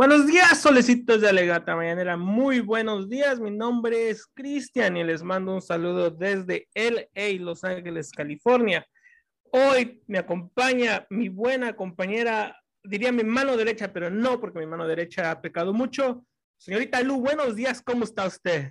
[0.00, 2.16] Buenos días, solecitos de Alegata Mañanera.
[2.16, 3.38] Muy buenos días.
[3.38, 8.88] Mi nombre es Cristian y les mando un saludo desde LA, Los Ángeles, California.
[9.52, 14.88] Hoy me acompaña mi buena compañera, diría mi mano derecha, pero no, porque mi mano
[14.88, 16.24] derecha ha pecado mucho.
[16.56, 17.82] Señorita Lu, buenos días.
[17.82, 18.70] ¿Cómo está usted?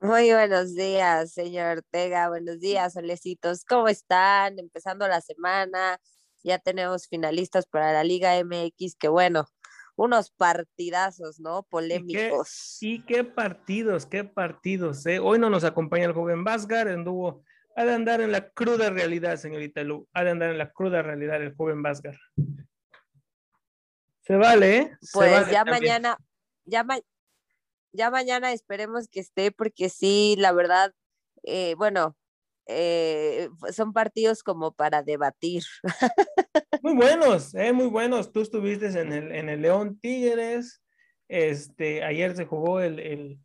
[0.00, 2.28] Muy buenos días, señor Ortega.
[2.28, 3.64] Buenos días, solecitos.
[3.64, 4.58] ¿Cómo están?
[4.58, 6.00] Empezando la semana
[6.42, 9.46] ya tenemos finalistas para la Liga MX, que bueno,
[9.96, 11.64] unos partidazos, ¿no?
[11.64, 12.78] Polémicos.
[12.80, 15.18] ¿Y qué, partidos, qué partidos, ¿eh?
[15.18, 17.44] Hoy no nos acompaña el joven Vázgar, anduvo,
[17.76, 21.02] ha de andar en la cruda realidad, señorita Lu, ha de andar en la cruda
[21.02, 22.18] realidad el joven Vázgar.
[24.22, 24.96] Se vale, ¿eh?
[25.12, 26.16] pues ya mañana,
[26.64, 26.86] ya,
[27.92, 30.94] ya mañana esperemos que esté, porque sí, la verdad,
[31.42, 32.16] eh, bueno,
[32.66, 35.62] eh, son partidos como para debatir.
[36.82, 38.32] Muy buenos, eh, muy buenos.
[38.32, 40.82] Tú estuviste en el, en el León Tigres.
[41.28, 43.38] Este, ayer se jugó el, el,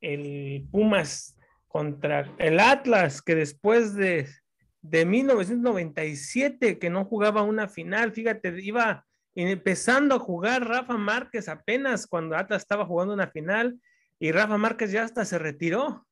[0.00, 1.36] el Pumas
[1.68, 4.28] contra el Atlas, que después de,
[4.82, 12.06] de 1997, que no jugaba una final, fíjate, iba empezando a jugar Rafa Márquez apenas
[12.06, 13.80] cuando Atlas estaba jugando una final
[14.18, 16.06] y Rafa Márquez ya hasta se retiró.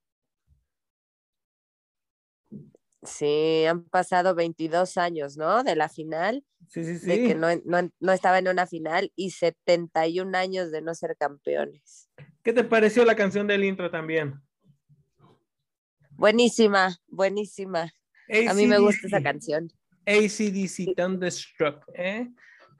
[3.02, 5.62] Sí, han pasado 22 años, ¿no?
[5.62, 6.44] De la final.
[6.66, 7.06] Sí, sí, sí.
[7.06, 11.16] De que no, no, no, estaba en una final y 71 años de no ser
[11.16, 12.10] campeones.
[12.42, 14.34] ¿Qué te pareció la canción del intro también?
[16.10, 17.92] Buenísima, buenísima.
[18.48, 19.72] A mí me gusta esa canción.
[20.04, 22.28] ACDC Thunderstruck, ¿eh?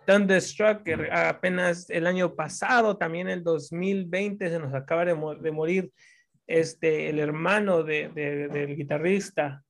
[0.04, 5.92] Thunderstruck, que apenas el año pasado, también el 2020, se nos acaba de, morir
[6.46, 9.64] este, el hermano de, del guitarrista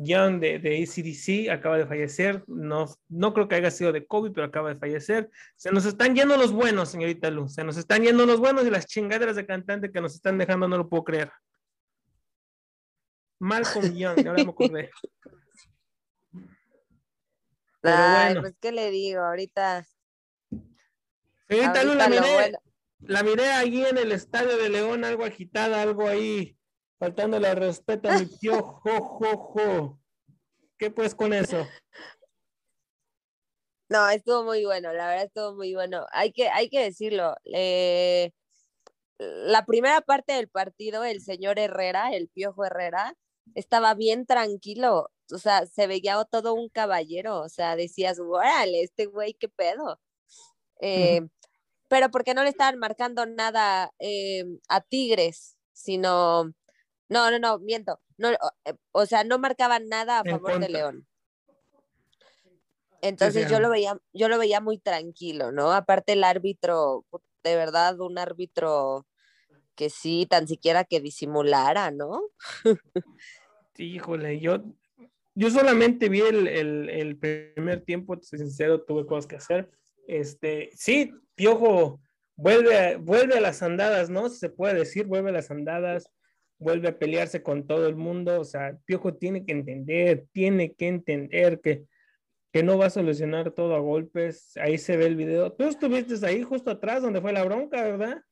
[0.00, 2.44] Young de, de ACDC acaba de fallecer.
[2.46, 5.30] No, no creo que haya sido de COVID, pero acaba de fallecer.
[5.56, 7.54] Se nos están yendo los buenos, señorita Luz.
[7.54, 10.68] Se nos están yendo los buenos y las chingaderas de cantante que nos están dejando
[10.68, 11.32] no lo puedo creer.
[13.40, 14.90] Malcolm Young, ahora me acordé.
[17.82, 19.22] Ay, pues, ¿qué le digo?
[19.22, 19.84] Ahorita.
[21.48, 22.52] Señorita Luz, la miré,
[23.00, 26.57] la miré allí en el estadio de León, algo agitada, algo ahí
[26.98, 28.80] faltando la respeto a mi tío
[30.78, 31.66] ¿Qué pues con eso?
[33.88, 36.06] No, estuvo muy bueno, la verdad estuvo muy bueno.
[36.12, 37.34] Hay que, hay que decirlo.
[37.52, 38.32] Eh,
[39.18, 43.14] la primera parte del partido, el señor Herrera, el piojo Herrera,
[43.54, 45.10] estaba bien tranquilo.
[45.32, 47.40] O sea, se veía todo un caballero.
[47.40, 49.98] O sea, decías, órale, este güey, qué pedo.
[50.80, 51.22] Eh,
[51.88, 56.52] pero porque no le estaban marcando nada eh, a Tigres, sino
[57.08, 58.00] no, no, no, miento.
[58.16, 61.06] No, eh, o sea, no marcaban nada a favor de León.
[63.00, 65.72] Entonces yo lo veía, yo lo veía muy tranquilo, ¿no?
[65.72, 67.04] Aparte el árbitro,
[67.44, 69.06] de verdad, un árbitro
[69.76, 72.22] que sí, tan siquiera que disimulara, ¿no?
[73.76, 74.64] Híjole, yo,
[75.36, 79.70] yo solamente vi el, el, primer tiempo, sincero, tuve cosas que hacer.
[80.08, 82.00] Este, sí, Piojo
[82.34, 84.28] vuelve vuelve a las andadas, ¿no?
[84.28, 86.10] Si se puede decir, vuelve a las andadas
[86.58, 88.40] vuelve a pelearse con todo el mundo.
[88.40, 91.84] O sea, Piojo tiene que entender, tiene que entender que,
[92.52, 94.56] que no va a solucionar todo a golpes.
[94.56, 95.52] Ahí se ve el video.
[95.52, 98.22] Tú estuviste ahí justo atrás donde fue la bronca, ¿verdad?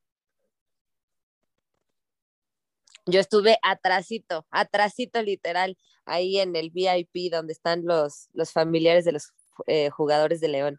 [3.08, 9.12] Yo estuve atrasito, atrasito literal, ahí en el VIP donde están los, los familiares de
[9.12, 9.32] los
[9.68, 10.78] eh, jugadores de León.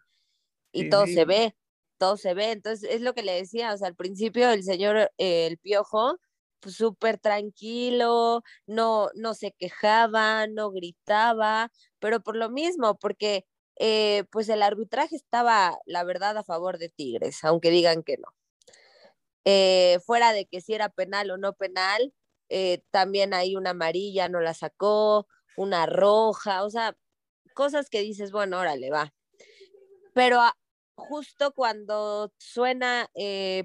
[0.74, 1.56] Y todo se ve,
[1.98, 2.52] todo se ve.
[2.52, 6.20] Entonces, es lo que le decía, o sea, al principio el señor, eh, el piojo,
[6.66, 13.46] súper tranquilo, no, no se quejaba, no gritaba, pero por lo mismo, porque
[13.80, 18.34] eh, pues el arbitraje estaba, la verdad, a favor de Tigres, aunque digan que no.
[19.46, 22.14] Eh, fuera de que si era penal o no penal,
[22.50, 25.28] eh, también hay una amarilla, no la sacó,
[25.58, 26.98] una roja, o sea,
[27.54, 29.14] cosas que dices, bueno, órale, va.
[30.14, 30.42] Pero
[30.96, 33.10] justo cuando suena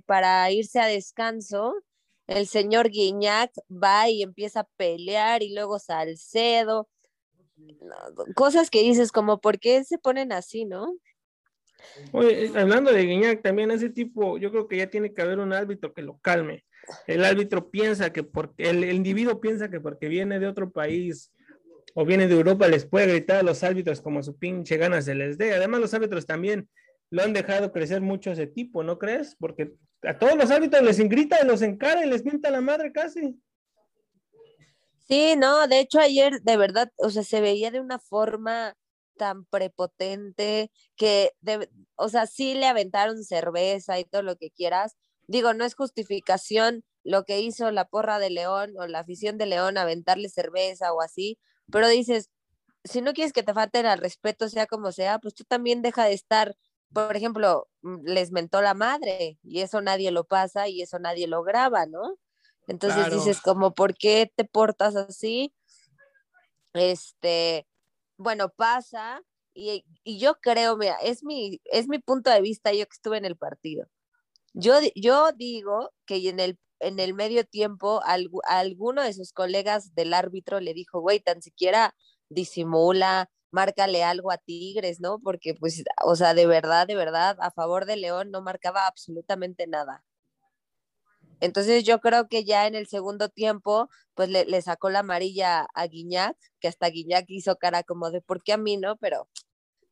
[0.07, 1.75] para irse a descanso,
[2.37, 6.89] el señor Guiñac va y empieza a pelear y luego Salcedo,
[8.35, 10.97] cosas que dices como, ¿por qué se ponen así, no?
[12.13, 15.39] Oye, eh, hablando de Guiñac, también ese tipo, yo creo que ya tiene que haber
[15.39, 16.65] un árbitro que lo calme.
[17.07, 21.33] El árbitro piensa que porque, el, el individuo piensa que porque viene de otro país
[21.95, 25.15] o viene de Europa les puede gritar a los árbitros como su pinche ganas se
[25.15, 25.55] les dé.
[25.55, 26.69] Además, los árbitros también
[27.11, 29.37] lo han dejado crecer mucho ese tipo, ¿no crees?
[29.39, 32.93] Porque a todos los árbitros les grita y los encara y les pinta la madre
[32.93, 33.41] casi.
[35.09, 38.75] Sí, no, de hecho ayer de verdad, o sea, se veía de una forma
[39.17, 41.33] tan prepotente que,
[41.97, 44.97] o sea, sí le aventaron cerveza y todo lo que quieras.
[45.27, 49.47] Digo, no es justificación lo que hizo la porra de León o la afición de
[49.47, 51.39] León, aventarle cerveza o así,
[51.71, 52.31] pero dices,
[52.85, 56.05] si no quieres que te falten al respeto, sea como sea, pues tú también deja
[56.05, 56.57] de estar,
[56.93, 61.27] por ejemplo, mm, les mentó la madre y eso nadie lo pasa y eso nadie
[61.27, 62.17] lo graba, ¿no?
[62.69, 65.53] Entonces dices como, ¿por qué te portas así?
[66.75, 67.67] Este,
[68.17, 69.23] bueno, pasa
[69.55, 73.25] y, yo creo, mira, es mi, es mi punto de vista, yo que estuve en
[73.25, 73.87] el partido.
[74.55, 78.01] Yo, yo digo que en el, en el medio tiempo
[78.47, 81.95] alguno de sus colegas del árbitro le dijo, güey, tan siquiera
[82.29, 85.21] disimula, márcale algo a Tigres, ¿no?
[85.21, 89.67] Porque pues, o sea, de verdad, de verdad, a favor de León no marcaba absolutamente
[89.67, 90.05] nada.
[91.41, 95.87] Entonces yo creo que ya en el segundo tiempo, pues le, sacó la amarilla a
[95.87, 98.97] Guiñac, que hasta Guiñac hizo cara como de ¿por qué a mí no?
[98.97, 99.29] Pero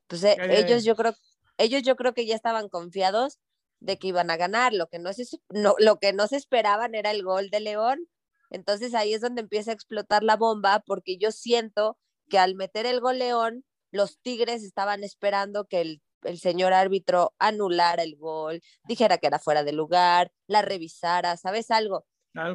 [0.06, 1.12] pues eh, ellos yo creo,
[1.58, 3.40] ellos yo creo que ya estaban confiados
[3.80, 4.72] de que iban a ganar.
[4.72, 8.06] Lo que no se, no, lo que no se esperaban era el gol de León.
[8.50, 11.98] Entonces ahí es donde empieza a explotar la bomba, porque yo siento
[12.30, 17.34] que al meter el gol León, los Tigres estaban esperando que el el señor árbitro
[17.38, 22.06] anulara el gol, dijera que era fuera de lugar, la revisara, ¿sabes algo?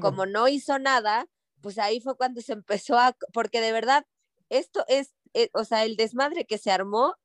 [0.01, 1.27] Como no hizo nada,
[1.61, 4.05] pues ahí fue cuando se empezó a, porque de verdad,
[4.49, 7.15] esto es, eh, o sea, el desmadre que se armó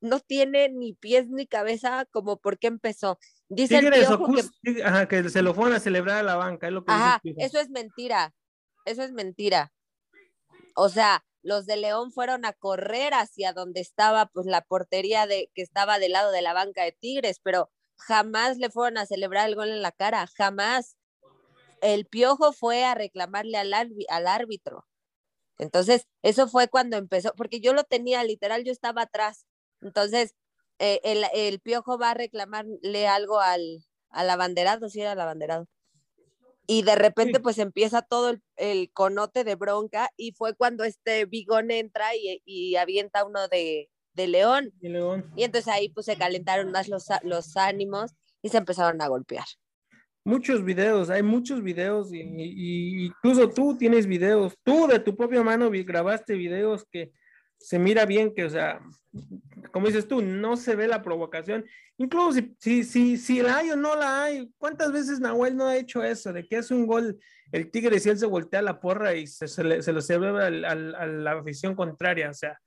[0.00, 3.18] no tiene ni pies ni cabeza como por qué empezó.
[3.48, 5.08] Dice el que...
[5.08, 7.70] que se lo fueron a celebrar a la banca, es lo que Ajá, eso es
[7.70, 8.34] mentira,
[8.84, 9.72] eso es mentira.
[10.76, 15.50] O sea, los de León fueron a correr hacia donde estaba pues la portería de
[15.54, 19.48] que estaba del lado de la banca de Tigres, pero jamás le fueron a celebrar
[19.48, 20.96] el gol en la cara, jamás.
[21.82, 24.86] El piojo fue a reclamarle al, árbitro.
[25.58, 29.46] Entonces, eso fue cuando empezó, porque yo lo tenía, literal, yo estaba atrás.
[29.82, 30.34] Entonces,
[30.78, 35.66] eh, el, piojo va a reclamarle algo al, al abanderado, sí era el abanderado
[36.66, 41.70] y de repente pues empieza todo el, conote de bronca y fue cuando este Bigón
[41.70, 44.72] entra y, avienta uno de, León.
[45.36, 48.12] Y entonces ahí pues se calentaron más los, los ánimos
[48.42, 49.44] y se empezaron a golpear.
[50.24, 55.42] Muchos videos, hay muchos videos y, y, incluso tú tienes videos, tú de tu propia
[55.42, 57.12] mano grabaste videos que
[57.64, 58.80] se mira bien que, o sea,
[59.72, 61.64] como dices tú, no se ve la provocación.
[61.96, 65.76] Incluso si, si, si, la hay o no la hay, ¿cuántas veces Nahuel no ha
[65.76, 66.32] hecho eso?
[66.32, 67.18] De que hace un gol
[67.52, 71.32] el Tigre si él se voltea la porra y se, se, lo celebra a la
[71.32, 72.28] afición contraria.
[72.28, 72.60] O sea,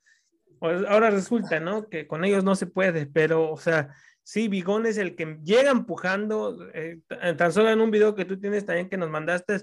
[0.58, 1.88] pues, ahora resulta, ¿no?
[1.88, 5.70] Que con ellos no se puede, pero, o sea, sí, Bigón es el que llega
[5.70, 6.68] empujando.
[6.74, 7.00] Eh,
[7.36, 9.60] tan solo en un video que tú tienes también que nos mandaste,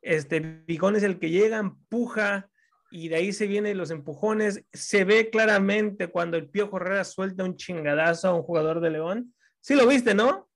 [0.00, 2.48] este, Bigón es el que llega, empuja
[2.90, 4.64] y de ahí se vienen los empujones.
[4.72, 9.34] Se ve claramente cuando el Pío Herrera suelta un chingadazo a un jugador de León.
[9.60, 10.48] Sí lo viste, ¿no?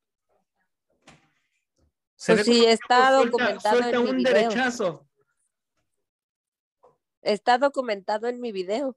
[2.27, 5.07] Pues sí, está documentado en un mi derechazo.
[7.23, 8.97] Está documentado en mi video.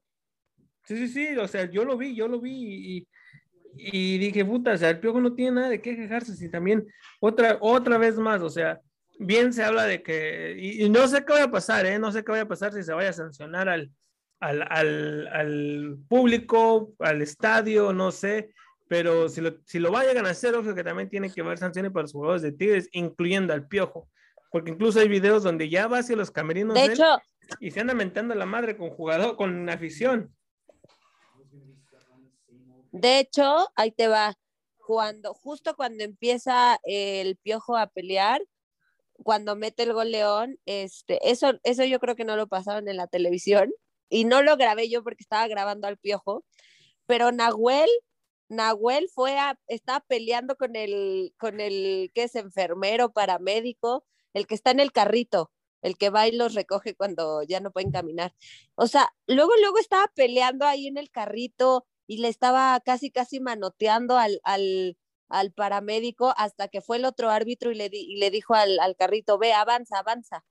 [0.84, 3.08] Sí, sí, sí, o sea, yo lo vi, yo lo vi y,
[3.76, 6.86] y dije, puta, o sea, el Piojo no tiene nada de qué quejarse, si también
[7.20, 8.80] otra, otra vez más, o sea,
[9.18, 11.98] bien se habla de que, y, no sé qué vaya a pasar, ¿eh?
[11.98, 13.90] no sé qué vaya a pasar si se vaya a sancionar al,
[14.40, 18.54] al, al, al público, al estadio, no sé,
[18.88, 21.92] pero si lo, si lo vayan a hacer, obvio que también tiene que haber sanciones
[21.92, 24.08] para los jugadores de Tigres, incluyendo al Piojo,
[24.50, 27.18] porque incluso hay videos donde ya va hacia los camerinos de hecho,
[27.60, 30.34] y se anda mentando la madre con jugador, con afición.
[32.90, 34.34] De hecho, ahí te va.
[34.86, 38.40] Cuando, justo cuando empieza el piojo a pelear,
[39.22, 42.96] cuando mete el gol León, este, eso, eso yo creo que no lo pasaron en
[42.96, 43.72] la televisión
[44.08, 46.44] y no lo grabé yo porque estaba grabando al piojo,
[47.06, 47.88] pero Nahuel,
[48.48, 54.54] Nahuel fue a, estaba peleando con el, con el que es enfermero, paramédico, el que
[54.54, 55.50] está en el carrito,
[55.82, 58.34] el que va y los recoge cuando ya no pueden caminar.
[58.74, 63.40] O sea, luego, luego estaba peleando ahí en el carrito y le estaba casi, casi
[63.40, 64.96] manoteando al, al,
[65.28, 69.52] al paramédico hasta que fue el otro árbitro y le, le dijo al, carrito, ve,
[69.52, 70.44] avanza, avanza.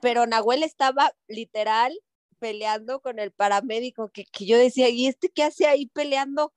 [0.00, 1.92] Pero Nahuel estaba literal
[2.38, 6.52] peleando con el paramédico, que, yo decía, ¿y este qué hace ahí peleando?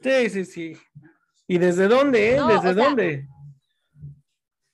[0.00, 0.76] Sí, sí, sí.
[1.46, 2.40] ¿Y desde dónde, eh?
[2.48, 3.26] ¿Desde dónde?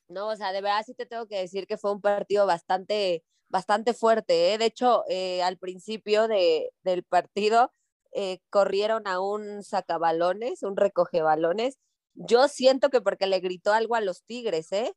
[0.08, 3.24] no, o sea, de verdad sí te tengo que decir que fue un partido bastante,
[3.48, 4.58] bastante fuerte, ¿eh?
[4.58, 7.72] De hecho, eh, al principio de, del partido,
[8.20, 11.78] eh, corrieron a un sacabalones, un recoge balones.
[12.14, 14.92] Yo siento que porque le gritó algo a los Tigres, ¿eh?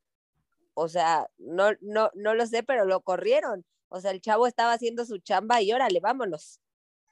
[0.73, 3.63] O sea, no, no, no lo sé, pero lo corrieron.
[3.89, 6.59] O sea, el chavo estaba haciendo su chamba y órale, vámonos.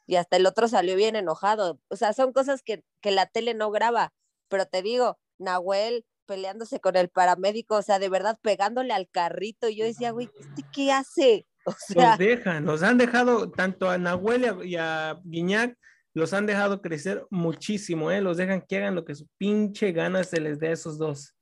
[0.07, 1.79] y hasta el otro salió bien enojado.
[1.89, 4.11] O sea, son cosas que, que la tele no graba,
[4.47, 9.69] pero te digo, Nahuel peleándose con el paramédico, o sea, de verdad pegándole al carrito.
[9.69, 11.45] Y yo decía, güey, ¿este qué hace?
[11.65, 15.77] O sea, los dejan, los han dejado tanto a Nahuel y a Guiñac,
[16.13, 18.21] los han dejado crecer muchísimo, ¿eh?
[18.21, 21.35] Los dejan que hagan lo que su pinche ganas se les dé a esos dos.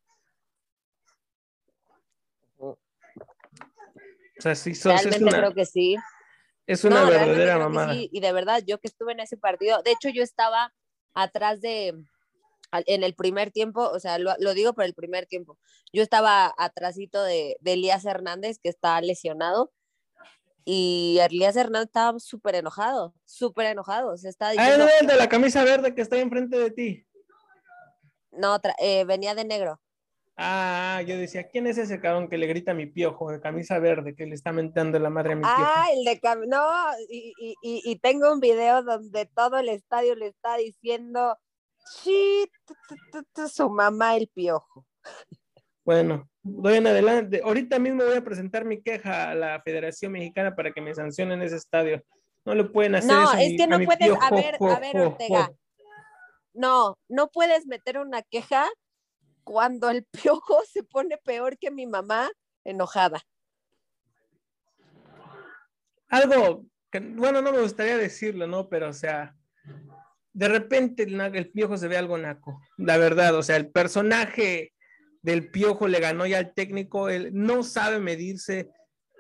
[2.58, 2.78] O
[4.40, 5.96] sea, sí, Realmente es creo que sí.
[6.68, 7.94] Es una verdadera mamada.
[7.96, 10.74] y de verdad, yo que estuve en ese partido, de hecho yo estaba
[11.14, 11.96] atrás de,
[12.72, 15.58] en el primer tiempo, o sea, lo, digo por el primer tiempo,
[15.94, 19.72] yo estaba atrásito de, de Elías Hernández, que está lesionado,
[20.70, 24.12] y Elías Hernández estaba súper enojado, súper enojado.
[24.12, 27.08] O sea, ah, el de la camisa verde que está enfrente de ti.
[28.32, 29.80] No, eh, venía de negro.
[30.36, 33.80] Ah, yo decía, ¿quién es ese cabrón que le grita a mi piojo de camisa
[33.80, 35.56] verde que le está mentando la madre a mi piojo?
[35.58, 36.68] Ah, el de no,
[37.08, 41.38] y, y, y, tengo un video donde todo el estadio le está diciendo,
[41.78, 42.52] sí,
[43.50, 44.86] su mamá el piojo.
[45.86, 47.42] Bueno, doy en adelante.
[47.44, 51.42] Ahorita mismo voy a presentar mi queja a la Federación Mexicana para que me sancionen
[51.42, 52.04] ese estadio.
[52.46, 55.52] No le pueden hacer no, es que no puedes, a ver, a ver, Ortega.
[56.54, 58.66] No, no puedes meter una queja
[59.44, 62.30] cuando el piojo se pone peor que mi mamá
[62.64, 63.22] enojada.
[66.10, 68.70] Algo que, bueno, no me gustaría decirlo, ¿no?
[68.70, 69.36] Pero, o sea,
[70.32, 74.74] de repente el, el piojo se ve algo naco, la verdad, o sea, el personaje
[75.22, 78.70] del Piojo le ganó ya al técnico, él no sabe medirse,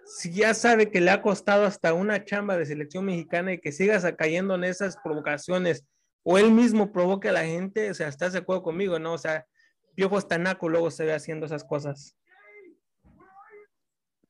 [0.05, 3.71] si ya sabe que le ha costado hasta una chamba de selección mexicana y que
[3.71, 5.85] sigas cayendo en esas provocaciones,
[6.23, 9.13] o él mismo provoque a la gente, o sea, estás de acuerdo conmigo, ¿no?
[9.13, 9.45] O sea,
[9.95, 12.15] Piojo está naco, luego se ve haciendo esas cosas.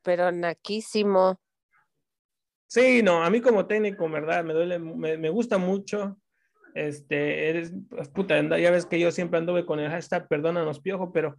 [0.02, 1.40] Pero naquísimo.
[2.68, 4.44] Sí, no, a mí como técnico, ¿verdad?
[4.44, 6.18] Me duele, me, gusta mucho.
[6.74, 11.12] Este, eres, pues, puta, ya ves que yo siempre anduve con el hashtag perdónanos, Piojo,
[11.12, 11.38] pero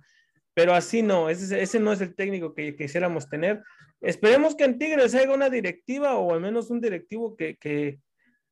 [0.58, 3.62] pero así no, ese, ese no es el técnico que, quisiéramos tener.
[4.00, 8.00] Esperemos que en Tigres haya una directiva o al menos un directivo que, que,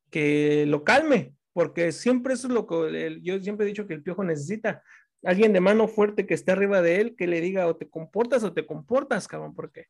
[0.09, 4.03] que lo calme, porque siempre eso es lo que yo siempre he dicho que el
[4.03, 4.81] Piojo necesita.
[5.21, 8.41] Alguien de mano fuerte que esté arriba de él, que le diga o te comportas
[8.45, 9.87] o te comportas, cabrón, porque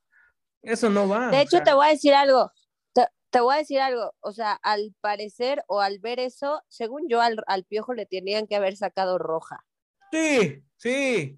[0.63, 1.29] eso no va.
[1.29, 2.51] De hecho, te voy a decir algo,
[3.29, 7.21] te, voy a decir algo, o sea, al parecer o al ver eso, según yo,
[7.21, 9.67] al, al Piojo le tenían que haber sacado roja.
[10.11, 11.37] Sí, sí,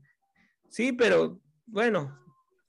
[0.70, 2.18] Sí, pero bueno,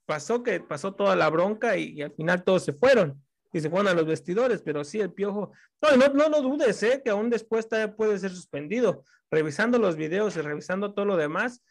[0.05, 3.87] pasó que pasó toda la bronca y, al final todos se fueron y se fueron
[3.87, 7.01] a los vestidores, pero sí el piojo, no, no, no lo dudes, ¿eh?
[7.03, 7.67] que aún después
[7.97, 11.61] puede ser suspendido, revisando los videos y revisando todo lo demás,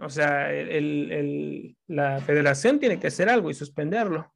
[0.00, 4.32] o sea, el, la federación tiene que hacer algo y suspenderlo.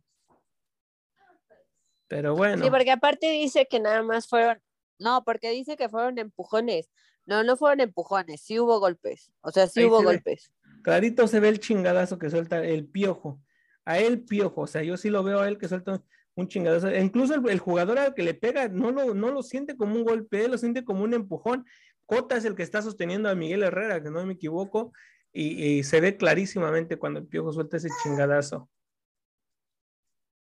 [2.08, 2.64] Pero bueno.
[2.64, 4.60] Sí, porque aparte dice que nada más fueron,
[4.98, 6.90] no, porque dice que fueron empujones.
[7.26, 9.32] No, no fueron empujones, sí hubo golpes.
[9.40, 10.52] O sea, sí hubo golpes.
[10.84, 13.40] Clarito se ve el chingadazo que suelta el piojo.
[13.86, 16.02] A él piojo, o sea, yo sí lo veo a él que suelta
[16.34, 16.88] un chingadazo.
[16.88, 20.04] E incluso el, jugador al que le pega no lo, no lo siente como un
[20.04, 21.64] golpe, él lo siente como un empujón.
[22.04, 24.92] Cota es el que está sosteniendo a Miguel Herrera, que no me equivoco,
[25.32, 28.68] y, se ve clarísimamente cuando el piojo suelta ese chingadazo.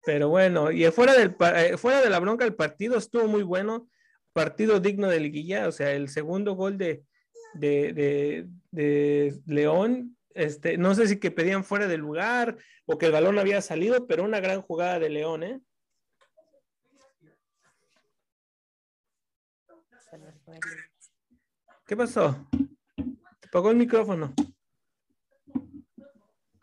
[0.03, 3.89] Pero bueno, y fuera, del, eh, fuera de la bronca el partido estuvo muy bueno,
[4.33, 7.03] partido digno de liguilla, o sea, el segundo gol de,
[7.53, 13.11] de, de León este, no sé si que pedían fuera del lugar o que el
[13.11, 15.61] balón había salido, pero una gran jugada de León, ¿eh?
[21.85, 22.47] ¿Qué pasó?
[22.95, 24.33] Te apagó el micrófono.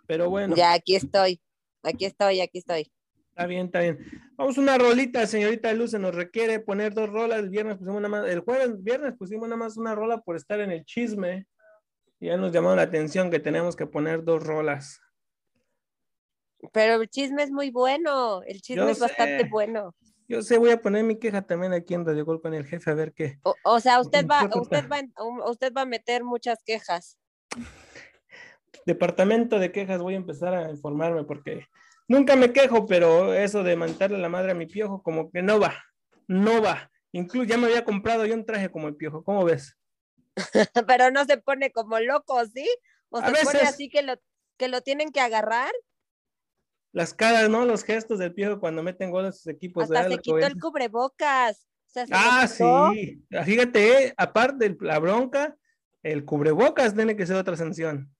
[0.06, 0.56] Pero bueno.
[0.56, 1.40] Ya, aquí estoy.
[1.82, 2.90] Aquí estoy, aquí estoy.
[3.30, 3.98] Está bien, está bien.
[4.36, 7.38] Vamos una rolita, señorita Luz, se nos requiere poner dos rolas.
[7.40, 10.60] El viernes pusimos nada más, el jueves, viernes pusimos nada más una rola por estar
[10.60, 11.46] en el chisme
[12.20, 15.00] ya nos llamó la atención que tenemos que poner dos rolas.
[16.72, 19.94] Pero el chisme es muy bueno, el chisme es bastante bueno.
[20.26, 22.90] Yo sé, voy a poner mi queja también aquí en Radio Gol con el jefe
[22.90, 23.38] a ver qué.
[23.64, 25.00] O, sea, usted va, usted va,
[25.48, 27.16] usted va a meter muchas quejas.
[28.84, 31.66] Departamento de quejas, voy a empezar a informarme porque
[32.08, 35.60] nunca me quejo, pero eso de mandarle la madre a mi piojo, como que no
[35.60, 35.74] va,
[36.26, 36.90] no va.
[37.12, 39.78] Incluso ya me había comprado yo un traje como el piojo, ¿cómo ves?
[40.86, 42.66] pero no se pone como loco, ¿sí?
[43.10, 44.14] O se pone así que lo,
[44.56, 45.70] que lo tienen que agarrar.
[46.92, 47.64] Las caras, ¿no?
[47.64, 49.84] Los gestos del piojo cuando meten goles a sus equipos.
[49.84, 51.66] Hasta se quitó el cubrebocas.
[52.10, 53.22] ah, sí.
[53.44, 55.56] Fíjate, eh, aparte de la bronca,
[56.02, 58.10] el cubrebocas tiene que ser otra sanción.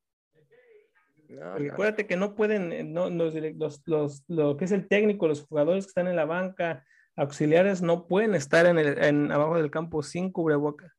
[1.29, 5.29] No, Acuérdate que no pueden, eh, no, los, los, los, lo que es el técnico,
[5.29, 9.57] los jugadores que están en la banca, auxiliares no pueden estar en, el, en abajo
[9.57, 10.93] del campo sin cubrebocas.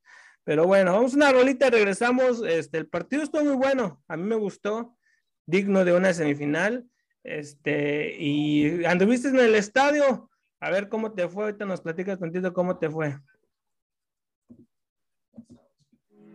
[0.44, 2.42] Pero bueno, vamos a una rolita y regresamos.
[2.44, 4.98] Este, el partido estuvo muy bueno, a mí me gustó,
[5.46, 6.88] digno de una semifinal.
[7.24, 10.30] Este, y anduviste en el estadio,
[10.60, 13.20] a ver cómo te fue, ahorita nos platicas tantito cómo te fue.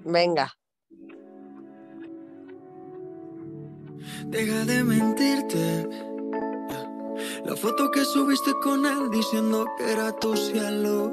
[0.05, 0.53] Venga.
[4.27, 5.89] Deja de mentirte.
[7.45, 11.13] La foto que subiste con él diciendo que era tu cielo.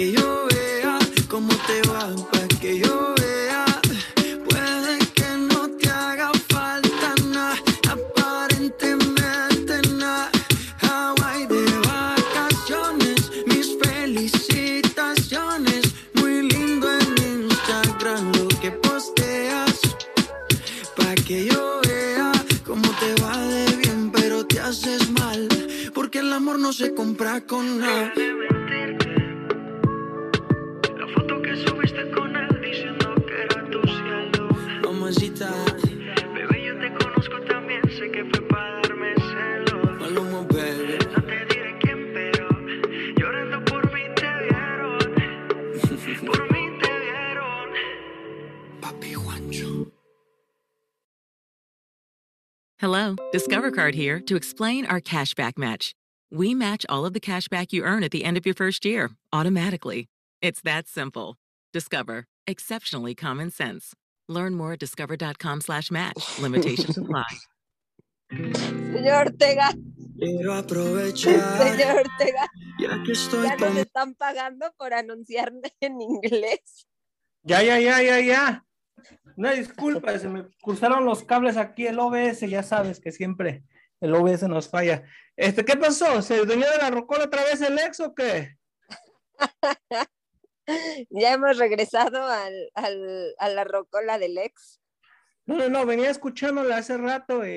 [0.00, 0.29] que yo
[53.90, 55.94] Card here to explain our cashback match.
[56.30, 59.10] We match all of the cashback you earn at the end of your first year
[59.32, 60.06] automatically.
[60.40, 61.38] It's that simple.
[61.72, 63.92] Discover, exceptionally common sense.
[64.28, 66.38] Learn more at discover.com/slash match.
[66.38, 67.24] Limitations apply.
[68.32, 69.74] Señor Ortega,
[70.18, 72.46] Quiero aprovechar, señor Ortega,
[72.78, 76.86] ya que estoy ya nos con están pagando por anunciar en inglés.
[77.42, 78.64] Ya, ya, ya, ya, ya.
[79.36, 83.64] Una disculpa, se me cruzaron los cables aquí, el OBS, ya sabes que siempre
[84.00, 85.04] el OBS nos falla.
[85.36, 86.20] Este, ¿qué pasó?
[86.22, 88.56] ¿Se dueñó de la rocola otra vez el ex o qué?
[91.10, 94.80] Ya hemos regresado al, al- a la rocola del ex.
[95.44, 97.50] No, no, no, venía escuchándola hace rato y,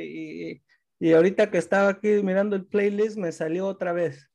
[0.53, 0.63] y-
[0.99, 4.32] y ahorita que estaba aquí mirando el playlist me salió otra vez.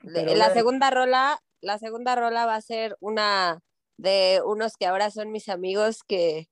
[0.00, 3.60] Pero la segunda rola, la segunda rola va a ser una
[3.96, 6.48] de unos que ahora son mis amigos que,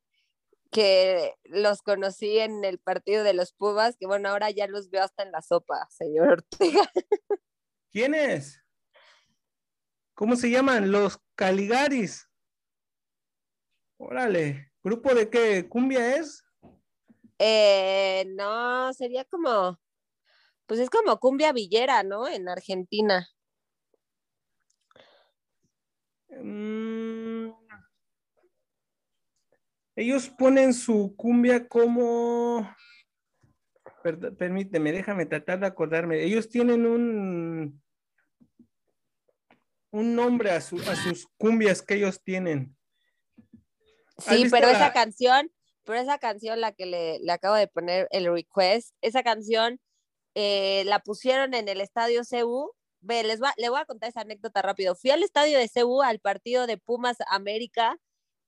[0.71, 5.03] que los conocí en el partido de los Pumas, que bueno, ahora ya los veo
[5.03, 6.83] hasta en la sopa, señor Ortega.
[7.91, 8.63] ¿Quién es?
[10.15, 10.91] ¿Cómo se llaman?
[10.91, 12.29] Los Caligaris.
[13.99, 15.69] Órale, ¿grupo de qué?
[15.69, 16.45] ¿Cumbia es?
[17.39, 19.79] Eh, no, sería como,
[20.67, 22.29] Pues es como cumbia villera, ¿no?
[22.29, 23.29] En Argentina.
[26.31, 27.26] Mm.
[29.97, 32.71] Ellos ponen su cumbia como...
[34.39, 36.23] permíteme, déjame tratar de acordarme.
[36.23, 37.83] Ellos tienen un
[39.97, 42.77] un nombre a, sus cumbias que ellos tienen.
[44.19, 45.51] Sí, pero esa canción,
[45.85, 49.81] pero esa canción, la que le, acabo de poner el request, esa canción
[50.35, 52.73] eh, la pusieron en el estadio CU.
[53.01, 54.97] Ve, les va, le voy a contar esa anécdota rápido.
[54.97, 57.97] Fui al estadio de CU al partido de Pumas América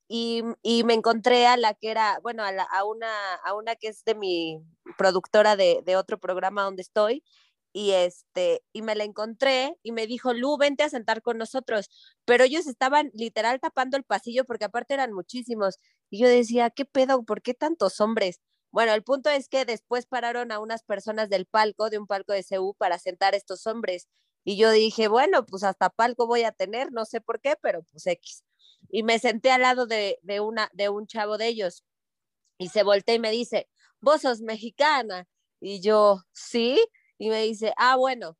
[0.08, 0.42] y,
[0.84, 4.62] me encontré a la que era, bueno, a, una, a una que es de mi
[4.96, 7.22] productora de, de otro programa donde estoy
[7.72, 11.88] y este y me la encontré y me dijo, "Lu, vente a sentar con nosotros."
[12.24, 15.78] Pero ellos estaban literal tapando el pasillo porque aparte eran muchísimos
[16.10, 17.24] y yo decía, "¿Qué pedo?
[17.24, 18.40] ¿Por qué tantos hombres?"
[18.72, 22.32] Bueno, el punto es que después pararon a unas personas del palco, de un palco
[22.32, 24.08] de CU, para sentar a estos hombres.
[24.44, 27.82] Y yo dije, bueno, pues hasta palco voy a tener, no sé por qué, pero
[27.84, 28.42] pues X.
[28.90, 31.84] Y me senté al lado de, de, una, de un chavo de ellos.
[32.58, 33.68] Y se voltea y me dice,
[34.00, 35.26] vos sos mexicana.
[35.60, 36.80] Y yo, sí
[37.18, 38.38] y me dice, ah, bueno,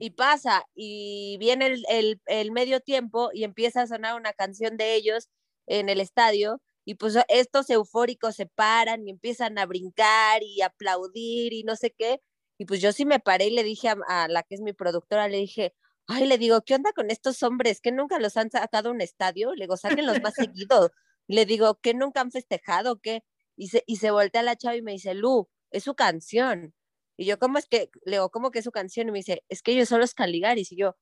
[0.00, 5.28] y pasa, y viene el, medio tiempo y empieza a sonar una canción de ellos
[5.66, 11.54] en el estadio, y pues estos eufóricos se paran y empiezan a brincar y aplaudir
[11.54, 12.20] y no sé qué,
[12.58, 15.28] y pues yo sí me paré y le dije a, la que es mi productora,
[15.28, 15.74] le dije,
[16.06, 17.80] ay, le digo, ¿qué onda con estos hombres?
[17.80, 19.54] que nunca los han sacado a un estadio?
[19.54, 20.92] Le digo, sáquenlos más seguido.
[21.28, 23.00] Le digo, ¿qué nunca han festejado?
[23.00, 23.24] ¿Qué?
[23.56, 26.74] Y se, y se voltea la chava y me dice, Lu, es su canción.
[27.16, 29.08] Y yo, ¿cómo es que, le digo, ¿cómo que es su canción?
[29.08, 30.72] Y me dice, es que ellos son los Caligaris.
[30.72, 30.96] Y yo,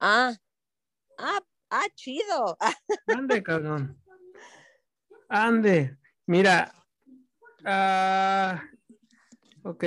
[0.00, 0.34] ah,
[1.18, 2.56] ah, ah, chido.
[3.06, 4.00] Ande, cabrón.
[5.28, 5.98] Ande.
[6.26, 6.72] Mira,
[7.64, 8.62] ah,
[9.62, 9.84] ok,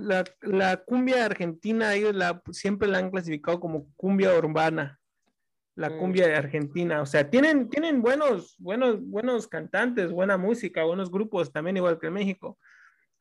[0.00, 5.00] la, la, cumbia argentina, ellos la, siempre la han clasificado como cumbia urbana.
[5.76, 5.98] La mm.
[5.98, 11.52] cumbia de Argentina, o sea, tienen, tienen buenos, buenos, buenos cantantes, buena música, buenos grupos,
[11.52, 12.58] también igual que en México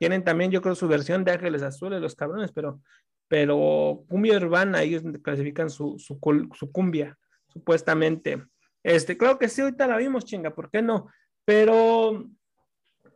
[0.04, 2.82] tienen también, yo creo, su versión de Ángeles Azules, los cabrones, pero,
[3.30, 6.20] pero cumbia urbana, ellos clasifican su, su,
[6.54, 7.18] su cumbia,
[7.48, 8.44] supuestamente.
[8.84, 11.08] Este, claro que sí, ahorita la vimos, chinga, ¿por qué no?
[11.46, 12.30] Pero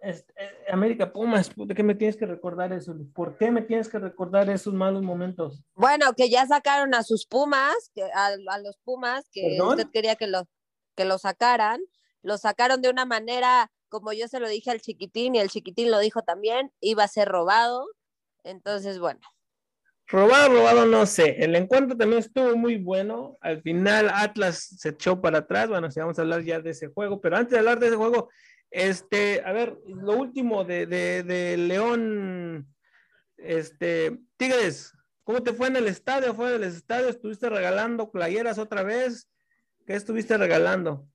[0.02, 2.96] este, eh, América Pumas, ¿de qué me tienes que recordar eso?
[3.14, 5.64] ¿Por qué me tienes que recordar esos malos momentos?
[5.76, 10.28] Bueno, que ya sacaron a sus Pumas, que, a, los Pumas, que usted quería que
[10.28, 10.48] lo,
[10.96, 11.82] que lo sacaran,
[12.22, 15.92] lo sacaron de una manera como yo se lo dije al chiquitín y el chiquitín
[15.92, 17.88] lo dijo también, iba a ser robado.
[18.44, 19.20] Entonces, bueno.
[20.08, 21.44] Robado, robado, no sé.
[21.44, 23.38] El encuentro también estuvo muy bueno.
[23.42, 25.68] Al final Atlas se echó para atrás.
[25.68, 27.98] Bueno, si vamos a hablar ya de ese juego, pero antes de hablar de ese
[27.98, 28.30] juego,
[28.72, 32.74] este, a ver, lo último de, de, León,
[33.38, 36.34] este, Tigres, ¿cómo te fue en el estadio?
[36.34, 37.10] ¿Fue del estadio?
[37.10, 39.30] ¿Estuviste regalando playeras otra vez?
[39.86, 41.08] ¿Qué estuviste regalando?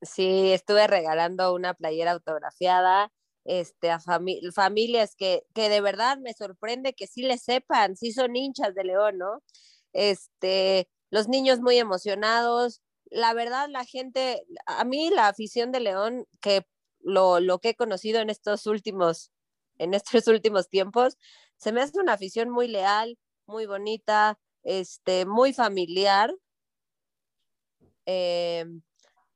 [0.00, 3.12] Sí, estuve regalando una playera autografiada
[3.44, 8.36] este, a familias que, que de verdad me sorprende que sí le sepan, sí son
[8.36, 9.42] hinchas de León, ¿no?
[9.92, 12.82] Este, los niños muy emocionados.
[13.10, 16.66] La verdad, la gente, a mí la afición de León, que
[17.02, 19.32] lo, lo que he conocido en estos últimos,
[19.78, 21.18] en estos últimos tiempos,
[21.56, 26.34] se me hace una afición muy leal, muy bonita, este, muy familiar.
[28.06, 28.64] Eh,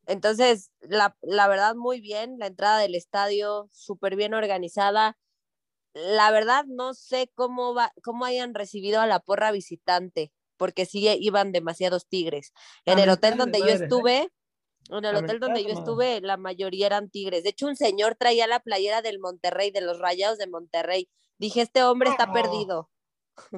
[0.06, 1.14] entonces, la,
[1.48, 5.18] verdad, muy bien, la entrada del estadio súper bien organizada.
[5.94, 11.08] La verdad, no sé cómo, va, cómo hayan recibido a la porra visitante, porque sí
[11.20, 12.52] iban demasiados tigres.
[12.84, 14.30] En el hotel donde yo estuve,
[14.90, 17.42] en el hotel donde yo estuve, la mayoría eran tigres.
[17.42, 21.08] De hecho, un señor traía la playera del Monterrey, de los Rayados de Monterrey.
[21.38, 22.90] Dije, este hombre está perdido.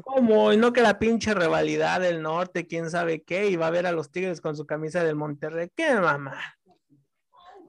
[0.03, 0.53] ¿Cómo?
[0.53, 3.87] Y no que la pinche rivalidad del norte, quién sabe qué, y va a ver
[3.87, 5.71] a los Tigres con su camisa del Monterrey.
[5.75, 6.39] ¿Qué mamá?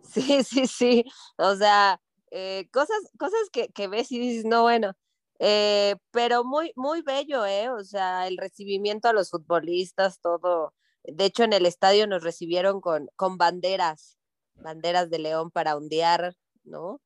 [0.04, 1.06] Sí, sí, sí.
[1.38, 4.94] O sea, eh, cosas, cosas que, que, ves y dices, no, bueno.
[5.40, 7.70] Eh, pero muy, muy bello, ¿eh?
[7.70, 10.74] O sea, el recibimiento a los futbolistas, todo.
[11.04, 14.18] De hecho, en el estadio nos recibieron con, con banderas,
[14.56, 17.02] banderas de León para ondear, ¿no?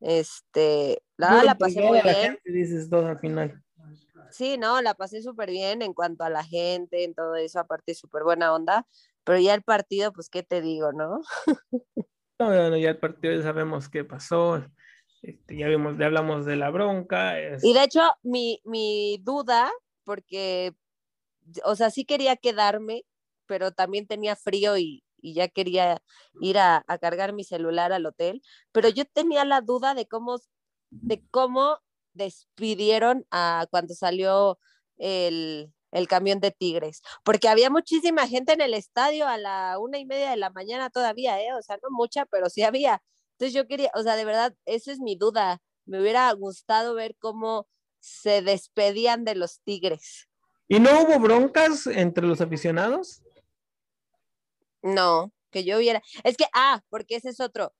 [0.00, 2.38] Este, la, la pasé muy bien.
[2.44, 3.62] dices todo al final.
[4.30, 7.94] Sí, no, la pasé súper bien en cuanto a la gente, en todo eso, aparte
[7.94, 8.86] súper buena onda,
[9.24, 11.20] pero ya el partido, pues, ¿qué te digo, no?
[12.38, 14.64] no, ya el partido ya sabemos qué pasó,
[15.22, 17.36] este, ya vimos, ya hablamos de la bronca.
[17.62, 19.70] Y de hecho, mi, mi duda,
[20.04, 20.74] porque,
[21.64, 23.04] o sea, sí quería quedarme,
[23.48, 26.00] pero también tenía frío y, ya quería
[26.40, 30.38] ir a, a, cargar mi celular al hotel, pero yo tenía la duda de cómo,
[30.90, 31.80] de cómo
[32.12, 34.60] despidieron a cuando salió
[34.96, 39.98] el, el camión de Tigres, porque había muchísima gente en el estadio a la una
[39.98, 41.52] y media de la mañana todavía, ¿eh?
[41.54, 43.02] O sea, no mucha, pero sí había.
[43.32, 45.60] Entonces yo quería, o sea, de verdad, esa es mi duda.
[45.86, 47.68] Me hubiera gustado ver cómo
[48.00, 50.28] se despedían de los Tigres.
[50.68, 53.22] ¿Y no hubo broncas entre los aficionados?
[54.82, 56.02] No, que yo viera.
[56.24, 57.74] Es que, ah, porque ese es otro.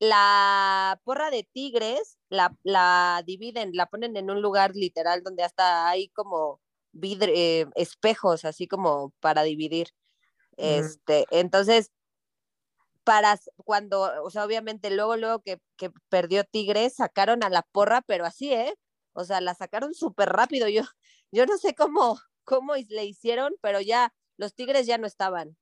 [0.00, 5.88] La porra de Tigres la, la dividen, la ponen en un lugar literal donde hasta
[5.88, 6.60] hay como
[7.02, 9.88] eh, espejos, así como para dividir.
[10.56, 11.92] Este, entonces,
[13.04, 18.02] para cuando, o sea, obviamente luego, luego que, que, perdió Tigres, sacaron a la porra,
[18.02, 18.74] pero así, ¿eh?
[19.12, 20.68] O sea, la sacaron súper rápido.
[20.68, 20.82] Yo,
[21.32, 25.56] yo no sé cómo, cómo le hicieron, pero ya los Tigres ya no estaban,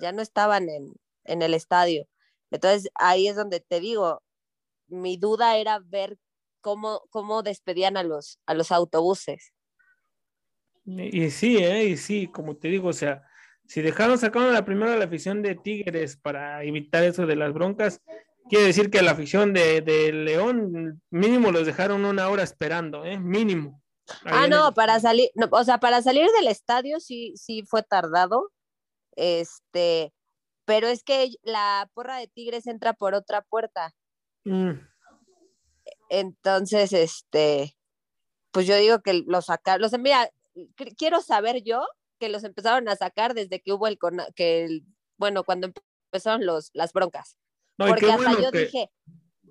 [0.00, 0.92] ya no estaban en,
[1.24, 2.06] en el estadio.
[2.50, 4.22] Entonces, ahí es donde te digo,
[4.88, 6.18] mi duda era ver
[6.60, 9.52] cómo, cómo despedían a los, a los autobuses.
[10.86, 11.84] Y sí, ¿eh?
[11.84, 13.22] y sí, como te digo, o sea,
[13.66, 18.00] si dejaron sacar la primera la afición de Tigres para evitar eso de las broncas,
[18.48, 23.18] quiere decir que la afición de, León mínimo los dejaron una hora esperando, ¿eh?
[23.18, 23.82] Mínimo.
[24.24, 28.50] ah, no, para salir, o sea, para salir del estadio sí, sí fue tardado,
[29.16, 30.12] este,
[30.64, 33.94] pero es que la porra de Tigres entra por otra puerta.
[34.44, 34.72] Mm.
[36.08, 37.76] Entonces, este,
[38.50, 40.30] pues yo digo que los sacaron, los mira,
[40.96, 41.86] quiero saber yo
[42.18, 43.98] que los empezaron a sacar desde que hubo el,
[44.34, 44.84] que el,
[45.16, 45.72] bueno, cuando
[46.10, 47.36] empezaron los, las broncas.
[47.76, 48.90] porque hasta yo dije,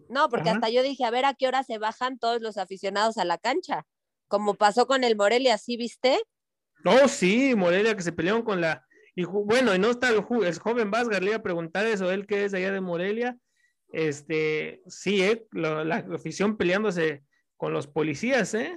[0.10, 3.18] no, porque hasta yo dije, a ver a qué hora se bajan todos los aficionados
[3.18, 3.86] a la cancha,
[4.28, 6.22] como pasó con el Morelia, ¿sí viste?
[6.84, 10.92] No, sí, Morelia que se pelearon con la, y bueno, y no está el, joven
[10.92, 13.38] Vázquez, le iba a preguntar eso, él que es allá de Morelia,
[13.90, 17.24] este, sí, eh, la afición peleándose
[17.58, 18.76] con los policías, ¿eh?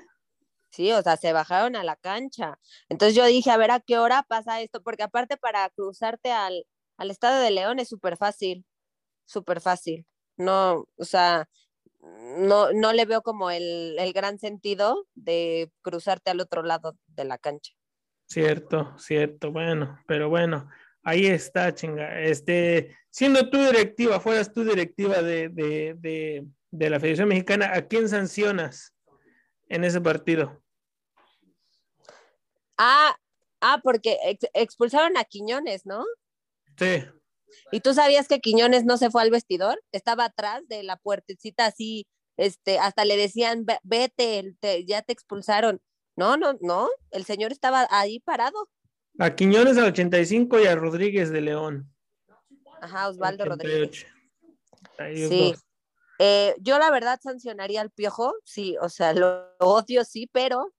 [0.70, 2.58] Sí, o sea, se bajaron a la cancha.
[2.90, 6.66] Entonces yo dije, a ver a qué hora pasa esto, porque aparte para cruzarte al,
[6.98, 8.66] al estado de León es súper fácil,
[9.24, 10.06] súper fácil.
[10.36, 11.48] No, o sea,
[12.00, 17.24] no, no le veo como el, el, gran sentido de cruzarte al otro lado de
[17.24, 17.72] la cancha.
[18.26, 20.68] Cierto, cierto, bueno, pero bueno,
[21.02, 22.20] ahí está, chinga.
[22.20, 27.86] Este, siendo tú directiva, fueras tú directiva de, de, de, de la Federación Mexicana, ¿a
[27.86, 28.94] quién sancionas
[29.68, 30.62] en ese partido?
[32.76, 33.16] Ah,
[33.60, 34.18] ah, porque
[34.52, 36.04] expulsaron a Quiñones, ¿no?
[36.78, 37.04] Sí.
[37.72, 39.82] ¿Y tú sabías que Quiñones no se fue al vestidor?
[39.92, 45.80] Estaba atrás de la puertecita así, este, hasta le decían, vete, ya te expulsaron.
[46.16, 48.70] No, no, no, el señor estaba ahí parado.
[49.18, 51.94] A Quiñones al 85 y a Rodríguez de León.
[52.80, 54.06] Ajá, Osvaldo Rodríguez.
[55.28, 55.54] sí.
[56.18, 60.72] Eh, yo la verdad sancionaría al piojo, sí, o sea, lo odio, sí, pero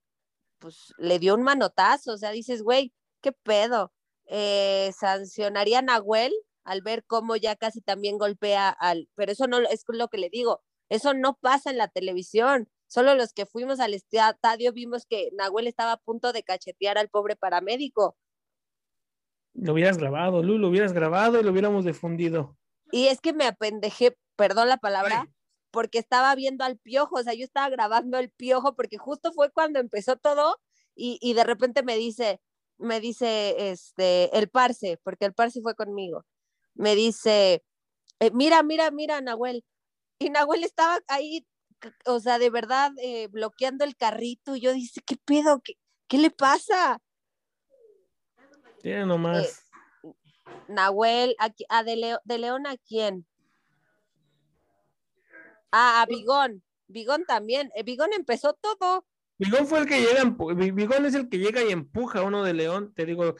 [0.58, 3.92] pues le dio un manotazo, o sea, dices, güey, ¿qué pedo?
[4.26, 6.32] Eh, sancionaría a Nahuel
[6.64, 10.28] al ver cómo ya casi también golpea al, pero eso no es lo que le
[10.28, 15.30] digo, eso no pasa en la televisión, solo los que fuimos al estadio vimos que
[15.36, 18.16] Nahuel estaba a punto de cachetear al pobre paramédico.
[19.54, 22.56] Lo hubieras grabado, Lu, lo hubieras grabado y lo hubiéramos difundido.
[22.90, 25.28] Y es que me apendejé, perdón la palabra,
[25.70, 29.50] porque estaba viendo al piojo, o sea, yo estaba grabando el piojo porque justo fue
[29.50, 30.58] cuando empezó todo
[30.94, 32.40] y, de repente me dice,
[32.76, 36.24] me dice, este, el parce, porque el parce fue conmigo,
[36.74, 37.62] me dice,
[38.20, 39.64] eh, mira, mira, mira, Nahuel.
[40.18, 41.46] Y Nahuel estaba ahí,
[42.06, 44.56] o sea, de verdad, eh, bloqueando el carrito.
[44.56, 45.60] Y yo dice, ¿qué pedo?
[45.62, 45.74] ¿Qué,
[46.06, 47.00] qué le pasa?
[48.82, 49.64] Tiene nomás.
[50.02, 50.12] Eh,
[50.68, 53.26] Nahuel, a, a de, de León a quién?
[55.70, 56.62] Ah, a Bigón.
[56.86, 57.70] Bigón también.
[57.74, 59.06] Eh, Bigón empezó todo.
[59.38, 62.54] Bigón fue el que llega, Bigón es el que llega y empuja a uno de
[62.54, 63.36] León, te digo,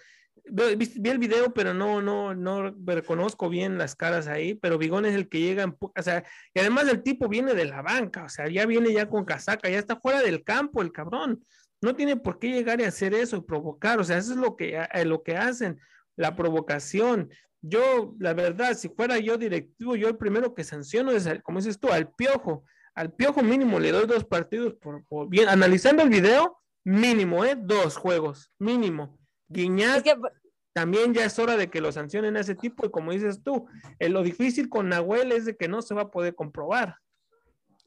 [0.50, 5.14] vi, el video, pero no, no, no reconozco bien las caras ahí, pero Bigón es
[5.14, 8.28] el que llega, empuja, o sea, y además el tipo viene de la banca, o
[8.28, 11.44] sea, ya viene ya con casaca, ya está fuera del campo el cabrón,
[11.80, 14.56] no tiene por qué llegar y hacer eso y provocar, o sea, eso es lo
[14.56, 15.78] que, lo que hacen,
[16.16, 17.30] la provocación,
[17.61, 21.78] yo, la verdad, si fuera yo directivo, yo el primero que sanciono es, como dices
[21.78, 22.64] tú, al piojo.
[22.94, 25.48] Al piojo mínimo le doy dos partidos por, bien.
[25.48, 27.56] Analizando el video, mínimo, ¿eh?
[27.56, 29.17] Dos juegos, mínimo.
[29.48, 30.02] Guiñar,
[30.72, 32.87] también ya es hora de que lo sancionen a ese tipo.
[32.87, 33.66] Y como dices tú,
[33.98, 36.96] eh, lo difícil con Nahuel es de que no se va a poder comprobar.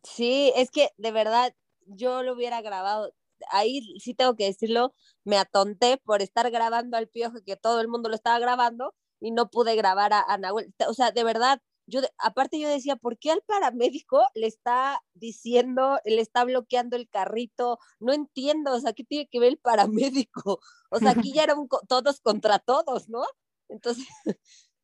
[0.04, 1.54] Sí, es que de verdad
[1.86, 3.14] yo lo hubiera grabado.
[3.50, 4.94] Ahí sí tengo que decirlo,
[5.24, 9.32] me atonté por estar grabando al piojo, que todo el mundo lo estaba grabando y
[9.32, 10.74] no pude grabar a, Nahuel.
[10.88, 16.00] O sea, de verdad, yo, aparte yo decía, ¿por qué al paramédico le está diciendo,
[16.06, 17.80] le está bloqueando el carrito?
[18.00, 20.60] No entiendo, o sea, ¿qué tiene que ver el paramédico?
[20.94, 23.24] O sea, aquí ya eran todos contra todos, ¿no?
[23.70, 24.06] Entonces,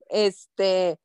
[0.09, 0.97] este,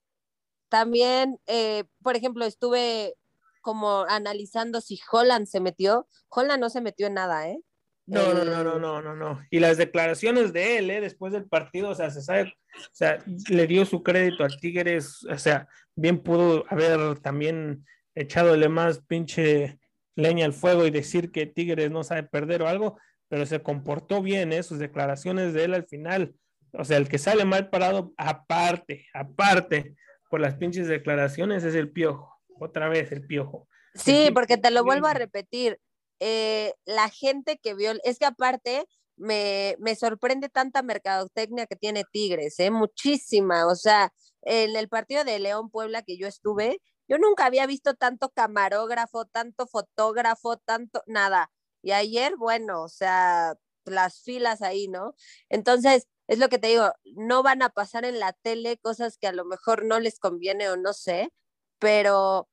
[0.68, 3.16] también, eh, por ejemplo, estuve
[3.62, 6.06] como analizando si Holland se metió.
[6.28, 7.60] Holland no se metió en nada, ¿eh?
[8.06, 9.40] No, no, no, no, no, no, no.
[9.50, 11.00] Y las declaraciones de él, ¿eh?
[11.00, 15.24] después del partido, o sea, se sabe, o sea, le dio su crédito al Tigres,
[15.24, 17.84] o sea, bien pudo haber también
[18.14, 19.78] echadole más pinche
[20.16, 24.20] leña al fuego y decir que Tigres no sabe perder o algo, pero se comportó
[24.20, 24.62] bien, ¿eh?
[24.62, 26.34] sus declaraciones de él al final.
[26.72, 29.94] O sea, el que sale mal parado, aparte, aparte,
[30.28, 32.40] por las pinches declaraciones, es el piojo.
[32.58, 33.68] Otra vez el piojo.
[33.94, 35.78] Sí, porque te lo vuelvo a repetir
[36.24, 42.04] eh, la gente que vio, es que aparte me, me, sorprende tanta mercadotecnia que tiene
[42.12, 42.70] Tigres, ¿eh?
[42.70, 47.66] muchísima, o sea, en el partido de León Puebla que yo estuve, yo nunca había
[47.66, 51.50] visto tanto camarógrafo, tanto fotógrafo, tanto nada.
[51.82, 53.54] Y ayer, bueno, o sea,
[53.85, 55.14] las filas ahí, ¿no?
[55.48, 59.26] Entonces, es lo que te digo, no van a pasar en la tele cosas que
[59.26, 61.32] a lo mejor no les conviene o no sé,
[61.80, 62.48] pero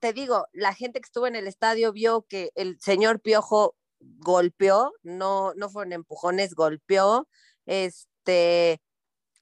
[0.00, 4.92] te digo, la gente que estuvo en el estadio vio que el señor Piojo golpeó,
[5.02, 7.28] no, no fueron empujones, golpeó,
[7.66, 8.80] este,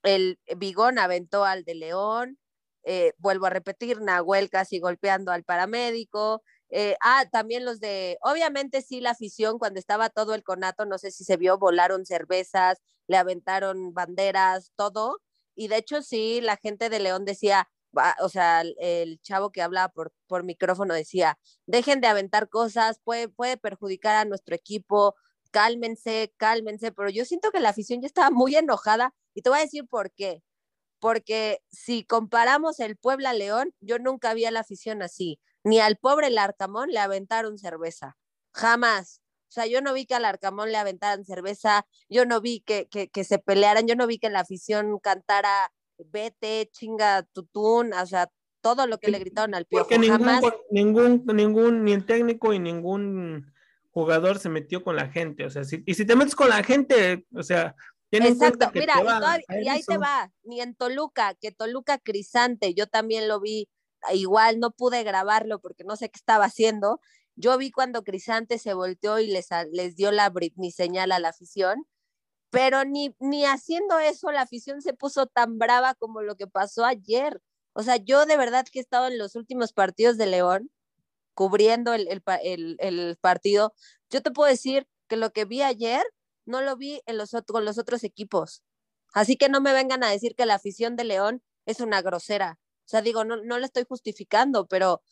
[0.02, 2.38] el Bigón aventó al de León,
[2.84, 8.82] eh, vuelvo a repetir, Nahuel casi golpeando al paramédico, eh, ah, también los de, obviamente
[8.82, 12.78] sí, la afición, cuando estaba todo el conato, no sé si se vio, volaron cervezas,
[13.08, 15.20] le aventaron banderas, todo,
[15.54, 17.68] y de hecho sí, la gente de León decía,
[18.20, 23.28] o sea, el chavo que hablaba por, por micrófono decía, dejen de aventar cosas, puede,
[23.28, 25.14] puede perjudicar a nuestro equipo,
[25.50, 29.58] cálmense, cálmense, pero yo siento que la afición ya estaba muy enojada y te voy
[29.58, 30.42] a decir por qué.
[31.00, 35.96] Porque si comparamos el Puebla León, yo nunca vi a la afición así, ni al
[35.96, 38.16] pobre Larcamón le aventaron cerveza,
[38.52, 39.20] jamás.
[39.48, 42.88] O sea, yo no vi que al Arcamón le aventaran cerveza, yo no vi que,
[42.88, 48.06] que, que se pelearan, yo no vi que la afición cantara vete, chinga tutún, o
[48.06, 48.28] sea,
[48.60, 49.86] todo lo que le gritaron al piojo.
[49.86, 49.98] Porque
[50.70, 53.52] ningún, ningún, ni el técnico y ningún
[53.90, 57.24] jugador se metió con la gente, o sea, y si te metes con la gente,
[57.34, 57.74] o sea,
[58.10, 58.94] Exacto, mira,
[59.62, 63.68] y, ahí te va, ni en Toluca, que Toluca Crisante, yo también lo vi,
[64.12, 67.00] igual no pude grabarlo porque no sé qué estaba haciendo.
[67.34, 71.30] Yo vi cuando Crisante se volteó y les, les dio la Britney señal a la
[71.30, 71.84] afición
[72.50, 76.84] pero ni, ni haciendo eso la afición se puso tan brava como lo que pasó
[76.84, 77.40] ayer.
[77.72, 80.70] O sea, yo de verdad que he estado en los últimos partidos de León,
[81.34, 83.74] cubriendo el, el, el, partido,
[84.10, 86.02] yo te puedo decir que lo que vi ayer
[86.46, 88.62] no lo vi en los, con los otros equipos.
[89.12, 92.58] Así que no me vengan a decir que la afición de León es una grosera.
[92.86, 95.02] O sea, digo, no, no le estoy justificando, pero,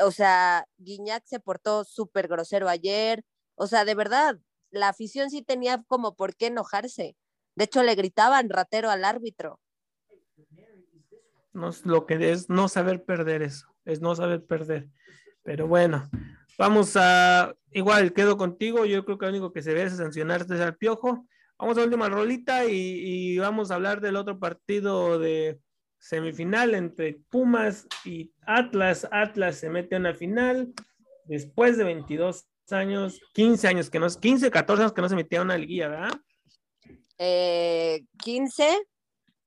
[0.00, 3.24] o sea, Guiñac se portó súper grosero ayer.
[3.54, 4.38] O sea, de verdad,
[4.70, 7.16] la afición sí tenía como por qué enojarse.
[7.54, 9.60] De hecho, le gritaban ratero al árbitro.
[11.52, 14.88] No, lo que es no saber perder eso, es no saber perder.
[15.42, 16.08] Pero bueno,
[16.56, 20.62] vamos a, igual quedo contigo, yo creo que lo único que se ve es sancionarte
[20.62, 21.26] al piojo.
[21.58, 25.58] Vamos a la última rolita y, y vamos a hablar del otro partido de
[25.98, 29.08] semifinal entre Pumas y Atlas.
[29.10, 30.72] Atlas se mete a una final
[31.24, 35.40] después de 22 años, 15 años que no, 15, 14 años que no se metía
[35.40, 36.20] a una liguilla, ¿verdad?
[37.18, 38.86] Eh, 15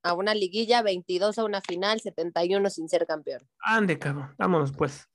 [0.04, 3.48] a una liguilla, 22 a una final, 71 sin ser campeón.
[3.60, 5.11] Ande, cabrón, vámonos pues.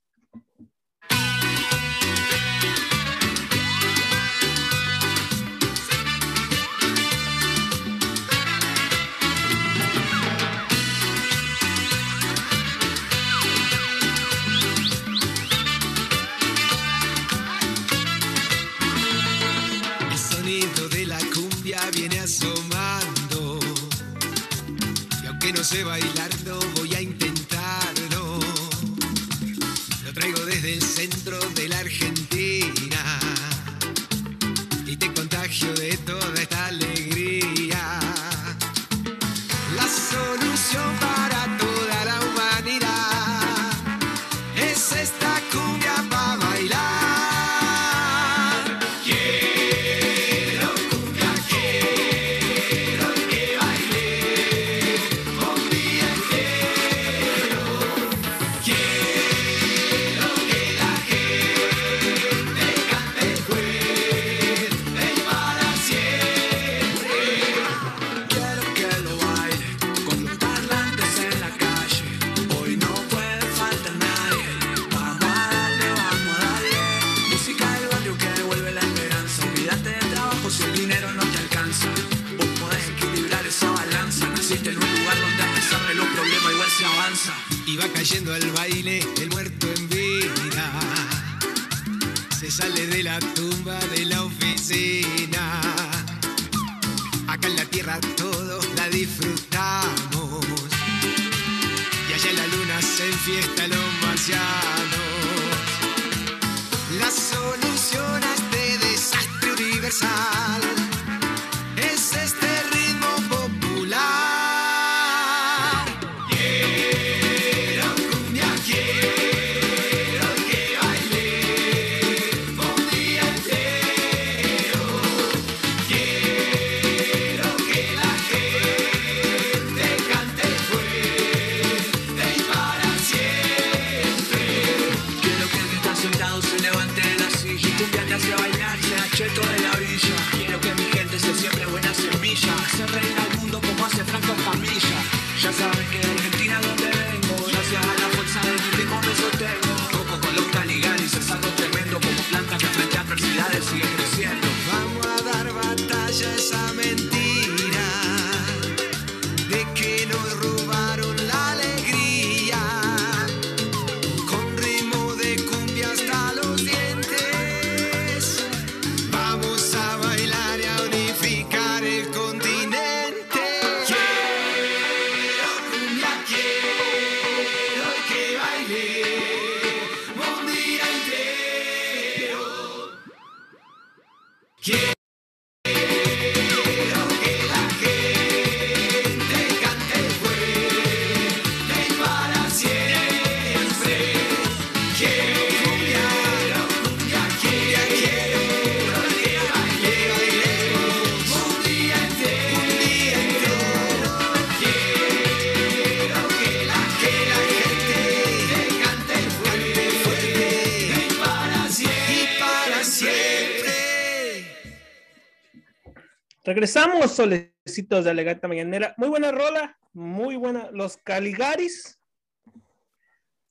[216.67, 218.93] Regresamos, solecitos de Alegata Mañanera.
[218.97, 220.69] Muy buena rola, muy buena.
[220.71, 221.97] Los Caligaris.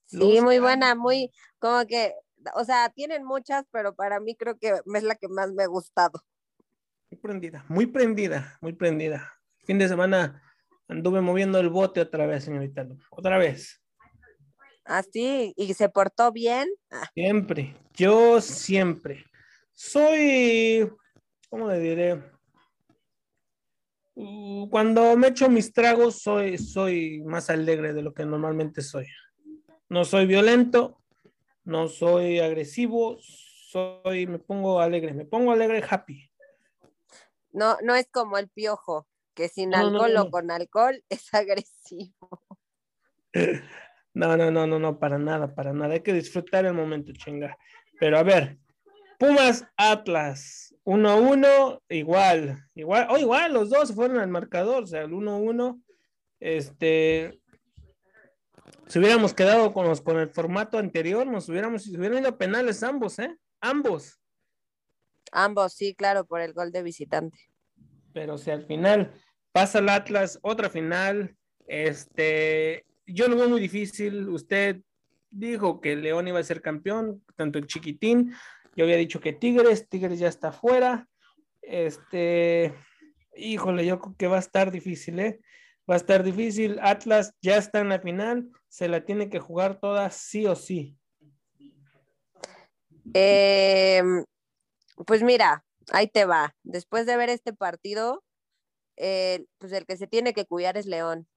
[0.04, 2.12] Sí, muy buena, muy, como que,
[2.54, 5.66] o sea, tienen muchas, pero para mí creo que es la que más me ha
[5.66, 6.22] gustado.
[7.10, 9.32] Muy prendida, muy prendida, muy prendida.
[9.64, 10.42] Fin de semana
[10.86, 12.86] anduve moviendo el bote otra vez, señorita.
[13.08, 13.82] Otra vez.
[14.84, 16.68] Así, y se portó bien.
[16.90, 17.74] Ah, Siempre.
[17.94, 19.24] Yo siempre.
[19.72, 20.92] Soy,
[21.48, 22.36] ¿cómo le diré?
[24.18, 29.06] Uh, Cuando me echo mis tragos, soy, soy más alegre de lo que normalmente soy.
[29.90, 31.02] No soy violento,
[31.64, 36.30] no soy agresivo, soy, me pongo alegre, me pongo alegre, happy.
[37.52, 41.32] No, no es como el piojo, que sin No, alcohol no, o con alcohol es
[41.34, 42.42] agresivo.
[44.14, 45.92] No, no, no, no, no, para nada, para nada.
[45.92, 47.54] Hay que disfrutar el momento, chinga.
[48.00, 48.58] Pero a ver,
[49.18, 55.11] Pumas Atlas, 1-1, igual, igual, o igual, los dos fueron al marcador, o sea, el
[55.11, 55.82] 1-1,
[56.39, 57.41] este,
[58.87, 62.39] si hubiéramos quedado con, los, con el formato anterior, nos hubiéramos, si hubieran ido a
[62.39, 63.37] penales ambos, ¿eh?
[63.61, 64.20] Ambos.
[65.32, 67.39] Ambos, sí, claro, por el gol de visitante.
[68.12, 69.12] pero o sea, al final
[69.51, 74.82] pasa el Atlas, otra final, este, yo lo veo muy difícil, usted
[75.30, 78.32] dijo que León iba a ser campeón, tanto el chiquitín,
[78.76, 81.08] yo había dicho que Tigres, Tigres ya está fuera,
[81.62, 82.74] este,
[83.34, 85.40] híjole, yo creo que va a estar difícil, ¿eh?
[85.90, 89.80] Va a estar difícil, Atlas ya está en la final, se la tiene que jugar
[89.80, 90.98] toda sí o sí.
[93.14, 94.02] Eh,
[95.06, 96.54] pues mira, ahí te va.
[96.62, 98.24] Después de ver este partido,
[98.96, 101.28] eh, pues el que se tiene que cuidar es León,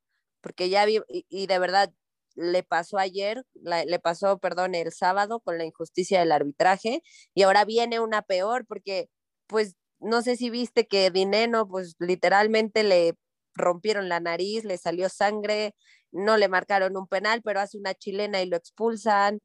[0.42, 1.94] porque ya vi, y de verdad
[2.36, 7.04] le pasó ayer, la- le pasó, perdón, el sábado con la injusticia del arbitraje,
[7.34, 9.10] y ahora viene una peor, porque
[9.48, 13.16] pues no sé si viste que Dineno, pues literalmente le
[13.54, 15.76] rompieron la nariz, le salió sangre,
[16.12, 19.40] no le marcaron un penal, pero hace una chilena y lo expulsan.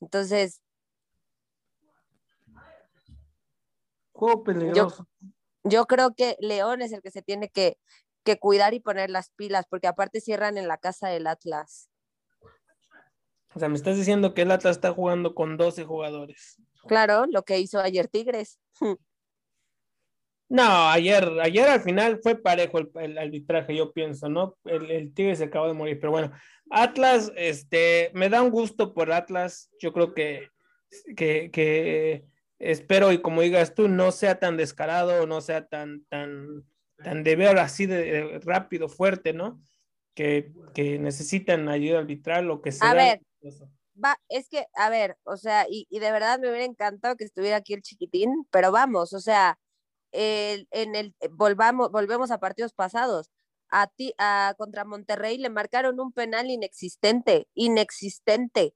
[0.00, 0.60] Entonces,
[4.12, 5.06] Juego peligroso.
[5.64, 7.78] yo creo que León es el que se tiene que,
[8.24, 11.90] que cuidar y poner las pilas, porque aparte cierran en la casa del Atlas.
[13.54, 16.60] O sea, me estás diciendo que el Atlas está jugando con 12 jugadores.
[16.86, 18.58] Claro, lo que hizo ayer Tigres.
[20.48, 24.56] No, ayer, ayer al final fue parejo el, el arbitraje, yo pienso, ¿no?
[24.64, 26.32] El, el Tigre se acabó de morir, pero bueno,
[26.70, 30.50] Atlas, este, me da un gusto por Atlas, yo creo que,
[31.16, 32.24] que, que
[32.60, 36.64] espero y como digas tú, no sea tan descarado, no sea tan, tan,
[37.02, 39.60] tan de ver así de, de rápido, fuerte, ¿no?
[40.16, 42.90] Que, que necesitan ayuda arbitral o que sea.
[42.90, 43.20] A ver,
[44.02, 47.24] va, es que, a ver, o sea, y, y, de verdad me hubiera encantado que
[47.24, 49.60] estuviera aquí el chiquitín, pero vamos, o sea,
[50.12, 53.30] el, en el, volvamos, volvemos a partidos pasados.
[53.68, 58.74] A ti, a, contra Monterrey le marcaron un penal inexistente, inexistente.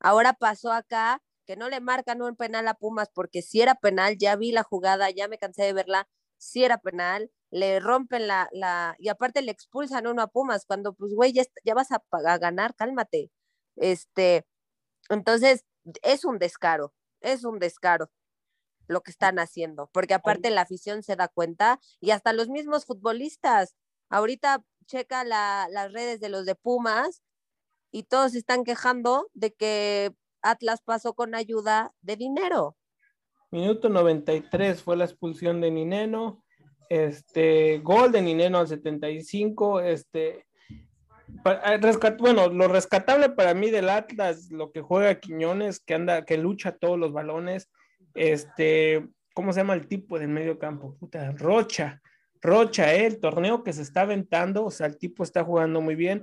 [0.00, 4.18] Ahora pasó acá que no le marcan un penal a Pumas porque si era penal,
[4.18, 8.48] ya vi la jugada, ya me cansé de verla, si era penal, le rompen la,
[8.52, 12.02] la, y aparte le expulsan uno a Pumas, cuando pues, güey, ya, ya, vas a,
[12.10, 13.30] a, ganar, cálmate.
[13.76, 14.46] Este,
[15.10, 15.64] entonces,
[16.02, 18.10] es un descaro, es un descaro
[18.88, 22.86] lo que están haciendo, porque aparte la afición se da cuenta y hasta los mismos
[22.86, 23.76] futbolistas,
[24.08, 27.22] ahorita checa la, las redes de los de Pumas
[27.90, 32.76] y todos están quejando de que Atlas pasó con ayuda de dinero.
[33.50, 36.42] Minuto 93 fue la expulsión de Nineno,
[36.92, 40.44] este, gol de Nineno al 75, este,
[41.42, 46.26] para, rescat, bueno, lo rescatable para mí del Atlas, lo que juega Quiñones, que anda,
[46.26, 47.70] que lucha todos los balones,
[48.14, 50.94] este, ¿cómo se llama el tipo del medio campo?
[50.98, 52.02] Puta, Rocha,
[52.42, 55.94] Rocha, eh, el torneo que se está aventando, o sea, el tipo está jugando muy
[55.94, 56.22] bien.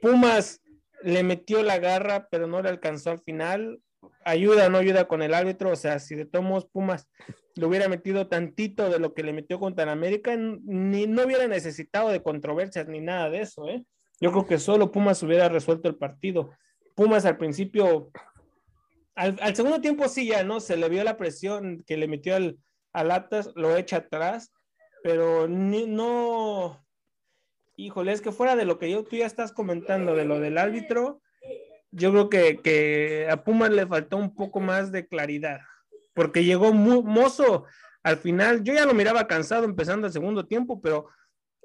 [0.00, 0.62] Pumas
[1.02, 3.82] le metió la garra, pero no le alcanzó al final
[4.24, 7.08] ayuda o no ayuda con el árbitro, o sea, si de todos Pumas
[7.54, 11.46] le hubiera metido tantito de lo que le metió contra el América, ni no hubiera
[11.48, 13.84] necesitado de controversias ni nada de eso, ¿eh?
[14.20, 16.50] Yo creo que solo Pumas hubiera resuelto el partido.
[16.94, 18.10] Pumas al principio,
[19.14, 20.60] al, al segundo tiempo sí ya, ¿no?
[20.60, 22.58] Se le vio la presión que le metió al,
[22.92, 24.52] al Atlas, lo echa atrás,
[25.02, 26.84] pero no,
[27.76, 30.58] híjole, es que fuera de lo que yo, tú ya estás comentando, de lo del
[30.58, 31.20] árbitro,
[31.96, 35.60] yo creo que, que, a Pumas le faltó un poco más de claridad,
[36.14, 37.64] porque llegó mozo
[38.02, 41.08] al final, yo ya lo miraba cansado empezando el segundo tiempo, pero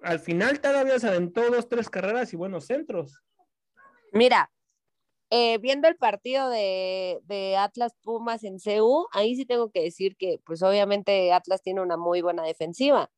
[0.02, 3.22] al final todavía se aventó dos, tres carreras y buenos centros.
[4.12, 4.52] Mira,
[5.30, 10.18] eh, viendo el partido de, de, Atlas Pumas en CU, ahí sí tengo que decir
[10.18, 13.12] que pues obviamente Atlas tiene una muy buena defensiva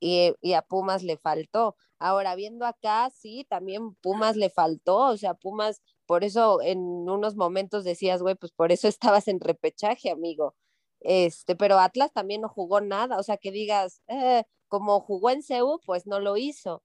[0.00, 1.76] y, y a Pumas le faltó.
[2.04, 7.34] Ahora, viendo acá, sí, también Pumas le faltó, o sea, Pumas por eso en unos
[7.34, 10.54] momentos decías, güey, pues por eso estabas en repechaje, amigo.
[11.00, 15.42] Este, pero Atlas también no jugó nada, o sea, que digas, eh, como jugó en
[15.42, 16.82] CEU, pues no lo hizo.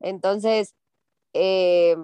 [0.00, 0.74] Entonces,
[1.34, 1.96] eh,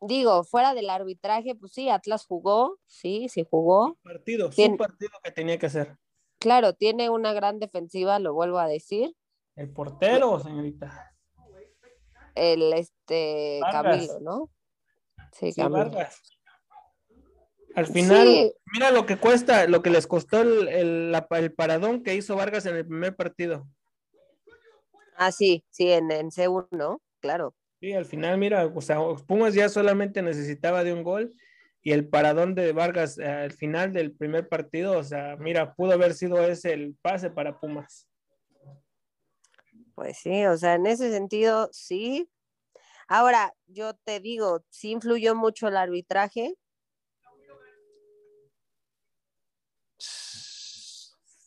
[0.00, 3.96] digo, fuera del arbitraje, pues sí, Atlas jugó, sí, sí jugó.
[4.02, 4.72] Partido, Tien...
[4.72, 5.96] su partido que tenía que hacer.
[6.40, 9.14] Claro, tiene una gran defensiva, lo vuelvo a decir.
[9.54, 11.14] El portero, señorita.
[12.38, 13.82] El este Vargas.
[13.82, 14.50] Camilo, ¿no?
[15.32, 16.22] Sí, sí Vargas.
[17.74, 18.52] Al final, sí.
[18.72, 22.34] mira lo que cuesta, lo que les costó el, el, la, el, paradón que hizo
[22.34, 23.68] Vargas en el primer partido.
[25.16, 27.00] Ah, sí, sí, en, en C1, ¿no?
[27.20, 27.54] Claro.
[27.80, 31.32] Sí, al final, mira, o sea, Pumas ya solamente necesitaba de un gol
[31.82, 35.92] y el paradón de Vargas eh, al final del primer partido, o sea, mira, pudo
[35.92, 38.07] haber sido ese el pase para Pumas.
[39.98, 42.30] Pues sí, o sea, en ese sentido, sí,
[43.08, 46.54] Ahora, yo te digo, sí influyó mucho el arbitraje.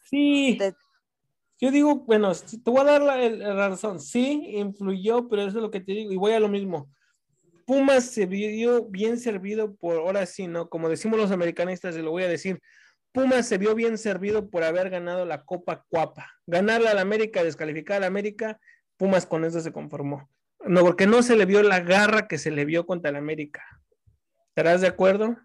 [0.10, 0.58] Sí.
[0.60, 0.76] Te...
[1.60, 4.00] Yo digo, bueno, te voy a dar la, la, razón.
[4.00, 6.12] Sí, influyó, pero eso es lo que te digo.
[6.12, 6.90] Y voy a lo mismo.
[7.68, 10.68] Pumas se vio bien servido por, ahora sí, ¿no?
[10.68, 12.60] Como decimos los americanistas, y lo voy a decir.
[13.12, 16.32] Pumas se vio bien servido por haber ganado la Copa Cuapa.
[16.48, 18.60] Ganarle al América, descalificar al América,
[18.98, 20.30] Pumas con eso se conformó.
[20.66, 23.64] No, porque no se le vio la garra que se le vio contra el América.
[24.50, 25.38] ¿Estarás de acuerdo?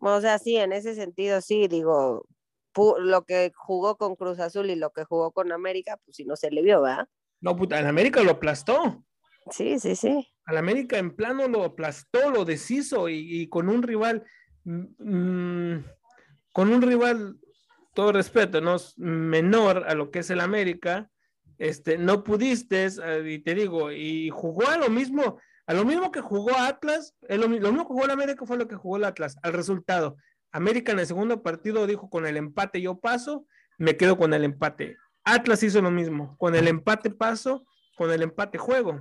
[0.00, 2.26] O sea, sí, en ese sentido sí, digo,
[2.98, 6.36] lo que jugó con Cruz Azul y lo que jugó con América, pues si no
[6.36, 7.08] se le vio, ¿verdad?
[7.40, 9.04] No, puta, el América lo aplastó.
[9.50, 10.28] Sí, sí, sí.
[10.44, 14.24] Al América en plano lo aplastó, lo deshizo y, y con un rival,
[14.64, 15.78] mmm,
[16.52, 17.38] con un rival,
[17.94, 18.76] todo respeto, ¿no?
[18.96, 21.10] menor a lo que es el América,
[21.58, 26.10] este, no pudiste, eh, y te digo, y jugó a lo mismo, a lo mismo
[26.10, 29.36] que jugó Atlas, lo, mismo que jugó el América fue lo que jugó el Atlas,
[29.42, 30.16] al resultado.
[30.50, 33.46] América en el segundo partido dijo con el empate yo paso,
[33.78, 34.96] me quedo con el empate.
[35.24, 37.64] Atlas hizo lo mismo, con el empate paso,
[37.96, 39.00] con el empate juego.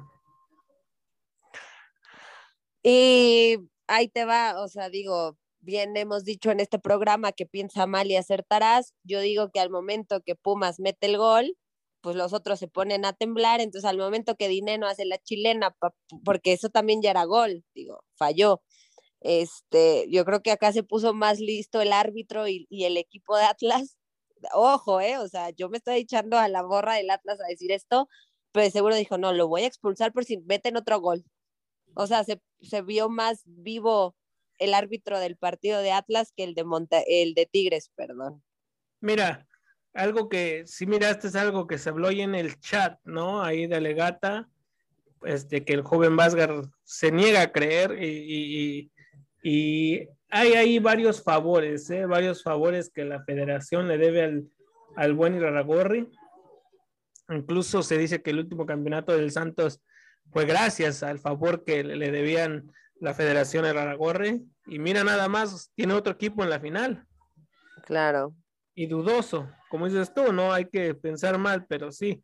[2.83, 3.57] Y
[3.87, 8.11] ahí te va, o sea, digo, bien hemos dicho en este programa que piensa mal
[8.11, 8.93] y acertarás.
[9.03, 11.57] Yo digo que al momento que Pumas mete el gol,
[12.01, 15.75] pues los otros se ponen a temblar, entonces al momento que Dineno hace la chilena,
[16.25, 18.61] porque eso también ya era gol, digo, falló.
[19.21, 23.37] Este, yo creo que acá se puso más listo el árbitro y, y el equipo
[23.37, 23.97] de Atlas.
[24.53, 27.71] Ojo, eh, o sea, yo me estoy echando a la borra del Atlas a decir
[27.71, 28.07] esto,
[28.51, 31.23] pues seguro dijo, no, lo voy a expulsar por si meten otro gol.
[31.95, 34.15] O sea, se, se vio más vivo
[34.61, 38.43] el árbitro del partido de Atlas que el de, Monta el de Tigres, perdón.
[38.99, 39.47] Mira,
[39.93, 43.41] algo que si miraste es algo que se habló ahí en el chat, ¿no?
[43.41, 44.47] Ahí de Legata,
[45.23, 48.91] este, que el joven Vázgar se niega a creer y,
[49.43, 52.05] y, hay ahí varios favores, ¿eh?
[52.05, 54.47] varios favores que la federación le debe al,
[54.95, 56.07] al buen Iraragorri.
[57.29, 59.81] Incluso se dice que el último campeonato del Santos
[60.31, 62.71] fue gracias al favor que le debían
[63.01, 64.47] la Federación Iraragorri.
[64.67, 67.05] Y mira nada más, tiene otro equipo en la final.
[67.83, 68.33] Claro.
[68.73, 72.23] Y dudoso, como dices tú, no hay que pensar mal, pero sí.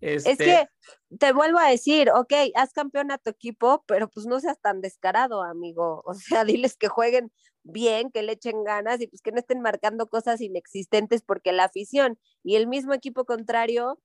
[0.00, 4.26] Es este que te vuelvo a decir, ok, haz campeón a tu equipo, pero pues
[4.26, 6.04] no seas tan descarado, amigo.
[6.06, 7.32] O sea, diles que jueguen
[7.64, 11.64] bien, que le echen ganas y pues que no estén marcando cosas inexistentes porque la
[11.64, 13.98] afición y el mismo equipo contrario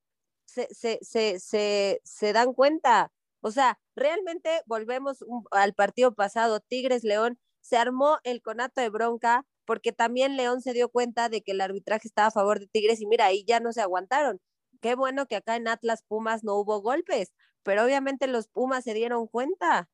[0.45, 3.11] se, se, se, se, se dan cuenta.
[3.43, 9.45] O sea, realmente volvemos al partido pasado, Tigres León, se armó el conato de bronca
[9.65, 13.01] porque también León se dio cuenta de que el arbitraje estaba a favor de Tigres
[13.01, 14.39] y mira, ahí ya no se aguantaron.
[14.81, 17.33] Qué bueno que acá en Atlas Pumas no hubo golpes,
[17.63, 19.89] pero obviamente los Pumas se dieron cuenta.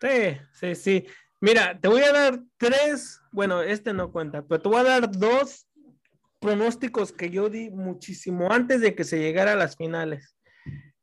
[0.00, 1.06] Sí, sí, sí.
[1.40, 5.10] Mira, te voy a dar tres, bueno, este no cuenta, pero te voy a dar
[5.10, 5.68] dos
[6.40, 10.35] pronósticos que yo di muchísimo antes de que se llegara a las finales.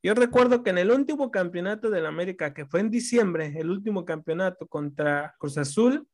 [0.03, 3.69] Yo recuerdo que en el último campeonato de la América, que fue en diciembre, el
[3.69, 6.05] último campeonato contra Cruz Azul,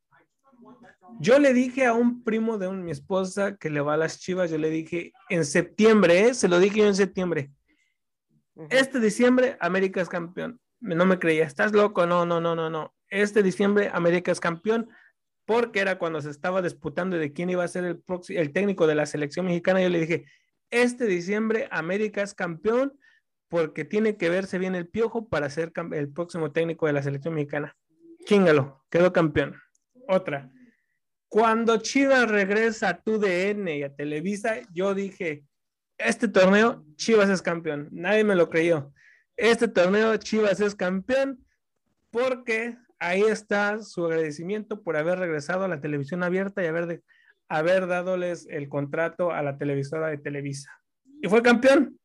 [1.19, 4.51] yo le dije a un primo de mi esposa que le va a las chivas,
[4.51, 6.33] yo le dije en septiembre, ¿eh?
[6.35, 7.49] se lo dije yo en septiembre.
[8.69, 10.59] Este diciembre, América es campeón.
[10.79, 12.93] No me creía, estás loco, no, no, no, no, no.
[13.09, 14.87] Este diciembre, América es campeón
[15.45, 18.93] porque era cuando se estaba disputando de quién iba a ser el, el técnico de
[18.93, 19.81] la selección mexicana.
[19.81, 20.25] Yo le dije,
[20.69, 22.93] este diciembre, América es campeón
[23.50, 27.34] porque tiene que verse bien el piojo para ser el próximo técnico de la selección
[27.34, 27.76] mexicana.
[28.26, 29.56] Chingalo, quedó campeón.
[30.08, 30.50] Otra.
[31.28, 35.43] Cuando Chivas regresa a TUDN y a Televisa, yo dije,
[35.97, 37.89] este torneo Chivas es campeón.
[37.91, 38.93] Nadie me lo creyó.
[39.36, 41.45] Este torneo Chivas es campeón
[42.12, 47.04] porque ahí está su agradecimiento por haber regresado a la televisión abierta y haber, de,
[47.47, 50.72] haber dándoles el contrato a la televisora de Televisa.
[51.22, 52.00] Y fue campeón.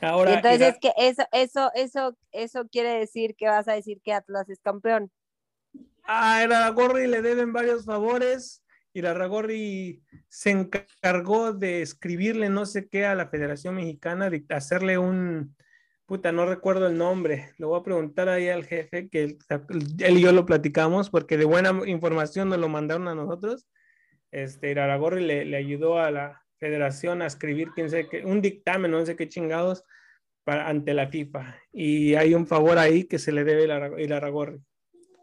[0.00, 4.12] Ahora, entonces es que eso, eso, eso, eso quiere decir que vas a decir que
[4.12, 5.10] Atlas es campeón.
[6.04, 8.64] A Iraragorri le deben varios favores.
[8.92, 15.54] Iraragorri se encargó de escribirle no sé qué a la Federación Mexicana, de hacerle un,
[16.06, 17.52] puta, no recuerdo el nombre.
[17.58, 19.38] Le voy a preguntar ahí al jefe, que él,
[19.98, 23.68] él y yo lo platicamos, porque de buena información nos lo mandaron a nosotros.
[24.32, 28.90] Este, Iraragorri le, le ayudó a la, federación a escribir quién sé qué, un dictamen,
[28.90, 29.84] no sé qué chingados,
[30.44, 31.56] para, ante la FIFA.
[31.72, 33.64] Y hay un favor ahí que se le debe
[33.98, 34.62] ir a Ragorri.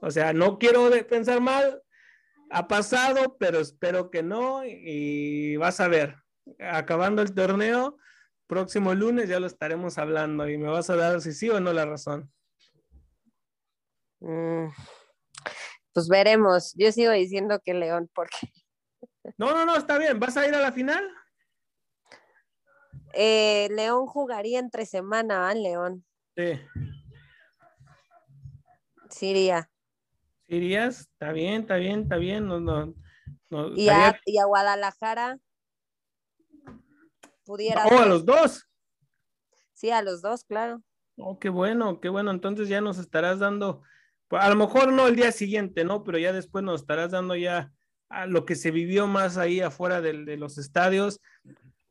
[0.02, 1.82] O sea, no quiero pensar mal,
[2.50, 4.66] ha pasado, pero espero que no.
[4.66, 6.18] Y vas a ver,
[6.60, 7.98] acabando el torneo,
[8.48, 11.74] próximo lunes ya lo estaremos hablando y me vas a dar si sí o no
[11.74, 12.32] la razón.
[14.20, 14.70] Mm,
[15.94, 16.74] pues veremos.
[16.76, 18.38] Yo sigo diciendo que León, porque.
[19.38, 20.20] No, no, no, está bien.
[20.20, 21.06] ¿Vas a ir a la final?
[23.20, 26.06] Eh, León jugaría entre semana, ¿ah, León?
[26.36, 26.52] Sí.
[29.10, 29.72] Siria.
[30.48, 31.00] ¿Irías?
[31.00, 32.48] Está bien, está bien, está bien.
[32.48, 35.40] No, no, ¿Y, a, Guadalajara?
[37.44, 38.70] ¿Pudiera oh, a los dos.
[39.74, 40.84] Sí, a los dos, claro.
[41.18, 42.30] Oh, qué bueno, qué bueno.
[42.30, 43.82] Entonces ya nos estarás dando,
[44.28, 46.04] pues, a lo mejor no el día siguiente, ¿no?
[46.04, 47.74] Pero ya después nos estarás dando ya
[48.10, 51.20] a lo que se vivió más ahí afuera de, de los estadios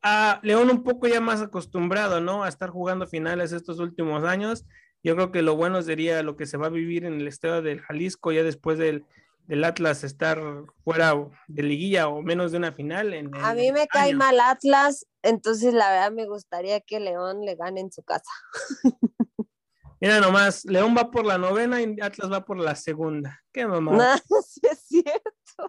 [0.09, 2.45] a León un poco ya más acostumbrado, ¿no?
[2.45, 4.65] A estar jugando finales estos últimos años.
[5.03, 7.61] Yo creo que lo bueno sería lo que se va a vivir en el estado
[7.61, 9.05] del Jalisco ya después del,
[9.65, 10.41] Atlas estar
[10.85, 11.13] fuera
[11.49, 13.13] de liguilla o menos de una final.
[13.43, 17.81] a mí me cae mal Atlas, entonces la verdad me gustaría que León le gane
[17.81, 18.31] en su casa.
[20.01, 23.41] Mira nomás, León va por la novena y Atlas va por la segunda.
[23.53, 23.93] Qué mamá.
[23.93, 25.69] No, sí es cierto.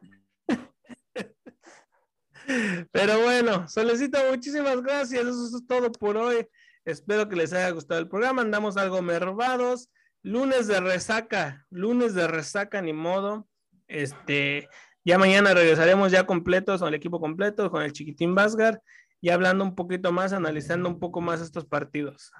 [2.91, 5.21] Pero bueno, Solecito, muchísimas gracias.
[5.25, 6.47] Eso es todo por hoy.
[6.85, 8.41] Espero que les haya gustado el programa.
[8.41, 9.89] Andamos algo mervados.
[10.23, 13.47] Lunes de resaca, lunes de resaca, ni modo.
[13.87, 14.67] Este,
[15.05, 18.81] ya mañana regresaremos ya completos, con el equipo completo, con el chiquitín Vázgar,
[19.21, 22.33] y hablando un poquito más, analizando un poco más estos partidos.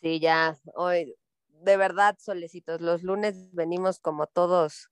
[0.00, 1.16] Sí, ya, hoy,
[1.48, 4.91] de verdad, solecitos, los lunes venimos como todos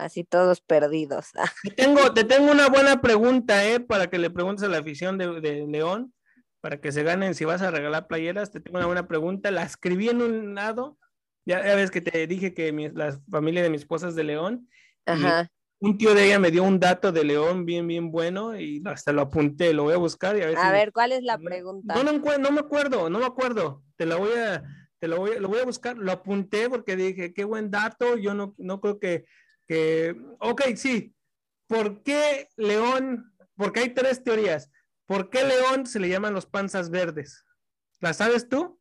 [0.00, 1.28] así todos perdidos.
[1.64, 3.80] Te tengo, te tengo una buena pregunta, ¿eh?
[3.80, 6.12] Para que le preguntes a la afición de, León.
[6.60, 7.34] para que se ganen.
[7.34, 9.50] Si vas a regalar playeras, te tengo una buena pregunta.
[9.50, 10.98] La escribí en un lado.
[11.46, 14.24] Ya, ya ves que te dije que mi- la familia de mi esposa es de
[14.24, 14.68] León.
[15.06, 15.48] Ajá.
[15.82, 19.12] un tío de ella me dio un dato de León bien, bien bueno y hasta
[19.12, 19.72] lo apunté.
[19.72, 21.94] Lo voy a buscar y a ver A si- ver, ¿cuál es la pregunta?
[21.94, 23.82] No, no, no me acuerdo, no me acuerdo.
[23.96, 24.62] Te la voy a,
[24.98, 25.96] te lo voy, a- lo voy a buscar.
[25.96, 28.18] Lo apunté porque dije, qué buen dato.
[28.18, 29.24] Yo no, no creo que,
[29.70, 31.14] que, ok, sí.
[31.68, 33.32] ¿Por qué León?
[33.54, 34.68] Porque hay tres teorías.
[35.06, 37.44] ¿Por qué León se le llaman los panzas verdes?
[38.00, 38.80] ¿La sabes tú?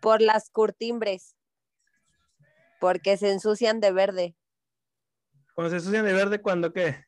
[0.00, 1.36] Por las curtimbres.
[2.80, 4.36] Porque se ensucian de verde.
[5.54, 7.04] Cuando se ensucian de verde, ¿cuándo qué?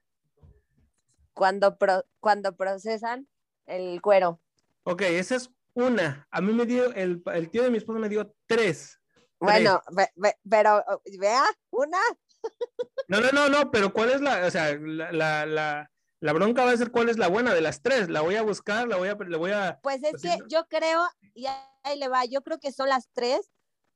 [1.35, 3.27] Cuando, pro- cuando procesan
[3.67, 4.41] el cuero.
[4.85, 6.29] Ok, esa es una.
[6.31, 8.96] A mí me dio, el, el tío de mi esposa me dio tres.
[9.39, 11.99] Bueno, ve- ve- pero oh, vea, una.
[13.09, 16.65] No, no, no, no, pero ¿cuál es la, o sea, la, la, la, la bronca
[16.65, 18.09] va a ser cuál es la buena de las tres?
[18.09, 20.49] La voy a buscar, la voy a, le voy a, Pues es Pues que no.
[20.49, 23.53] yo creo, y ahí le va, yo creo que son las tres,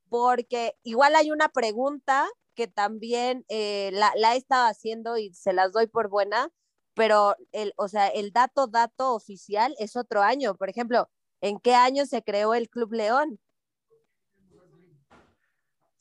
[0.09, 5.51] porque igual hay una pregunta que también eh, la, la he estado haciendo y se
[5.51, 6.49] las doy por buena,
[6.93, 10.55] pero el, o sea, el dato, dato oficial es otro año.
[10.55, 11.09] Por ejemplo,
[11.41, 13.39] ¿en qué año se creó el Club León?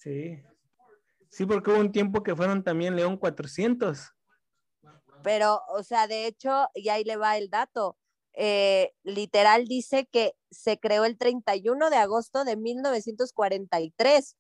[0.01, 0.43] Sí.
[1.31, 4.15] Sí, porque hubo un tiempo que fueron también León 400.
[5.23, 7.97] Pero, o sea, de hecho, y ahí le va el dato.
[8.33, 14.37] eh, literal dice que se creó el 31 de agosto de 1943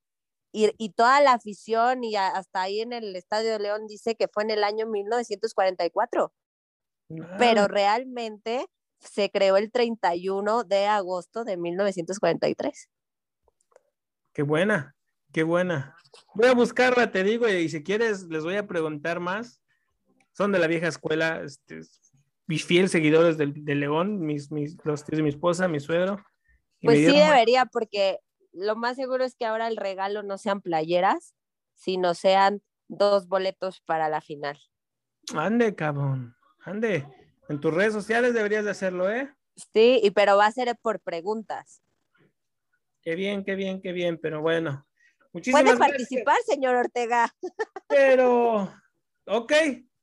[0.53, 4.15] y, y toda la afición y a- hasta ahí en el Estadio de León dice
[4.17, 6.33] que fue en el año 1944,
[7.37, 8.67] pero Ah, realmente
[9.01, 12.89] se creó el 31 de agosto de 1943.
[14.33, 14.97] Qué buena,
[15.33, 15.97] qué buena.
[16.35, 19.63] Voy a buscarla, te digo, y si quieres les voy a preguntar más.
[20.33, 21.81] Son de la vieja escuela, este,
[22.47, 26.25] mis fieles seguidores del, de León, mis, mis, los tíos de mi esposa, mi suegro.
[26.83, 28.21] Pues sí dieron- debería porque
[28.53, 31.35] lo más seguro es que ahora el regalo no sean playeras,
[31.75, 34.59] sino sean dos boletos para la final.
[35.35, 37.07] Ande, cabrón, ande.
[37.49, 39.33] En tus redes sociales deberías de hacerlo, ¿eh?
[39.73, 41.83] Sí, y pero va a ser por preguntas.
[43.03, 44.87] Qué bien, qué bien, qué bien, pero bueno.
[45.33, 45.99] Muchísimas Puede gracias.
[45.99, 47.35] participar, señor Ortega.
[47.89, 48.73] Pero,
[49.27, 49.53] ok.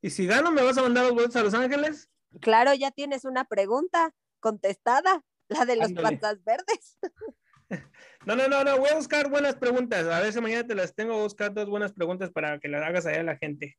[0.01, 2.09] ¿Y si gano, me vas a mandar los boletos a Los Ángeles?
[2.39, 6.17] Claro, ya tienes una pregunta contestada, la de los Ándale.
[6.17, 6.97] patas verdes.
[8.25, 8.77] No, no, no, no.
[8.77, 10.05] Voy a buscar buenas preguntas.
[10.07, 11.13] A ver si mañana te las tengo.
[11.13, 13.77] Voy a buscar dos buenas preguntas para que las hagas allá a la gente.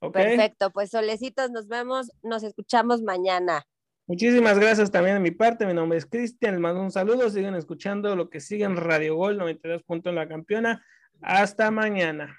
[0.00, 0.14] Ok.
[0.14, 3.66] Perfecto, pues solecitos, nos vemos, nos escuchamos mañana.
[4.08, 5.66] Muchísimas gracias también de mi parte.
[5.66, 6.52] Mi nombre es Cristian.
[6.52, 7.28] Les mando un saludo.
[7.28, 9.82] Sigan escuchando lo que sigue en Radio Gol 92.
[9.86, 10.82] en la campeona.
[11.20, 12.34] Hasta mañana.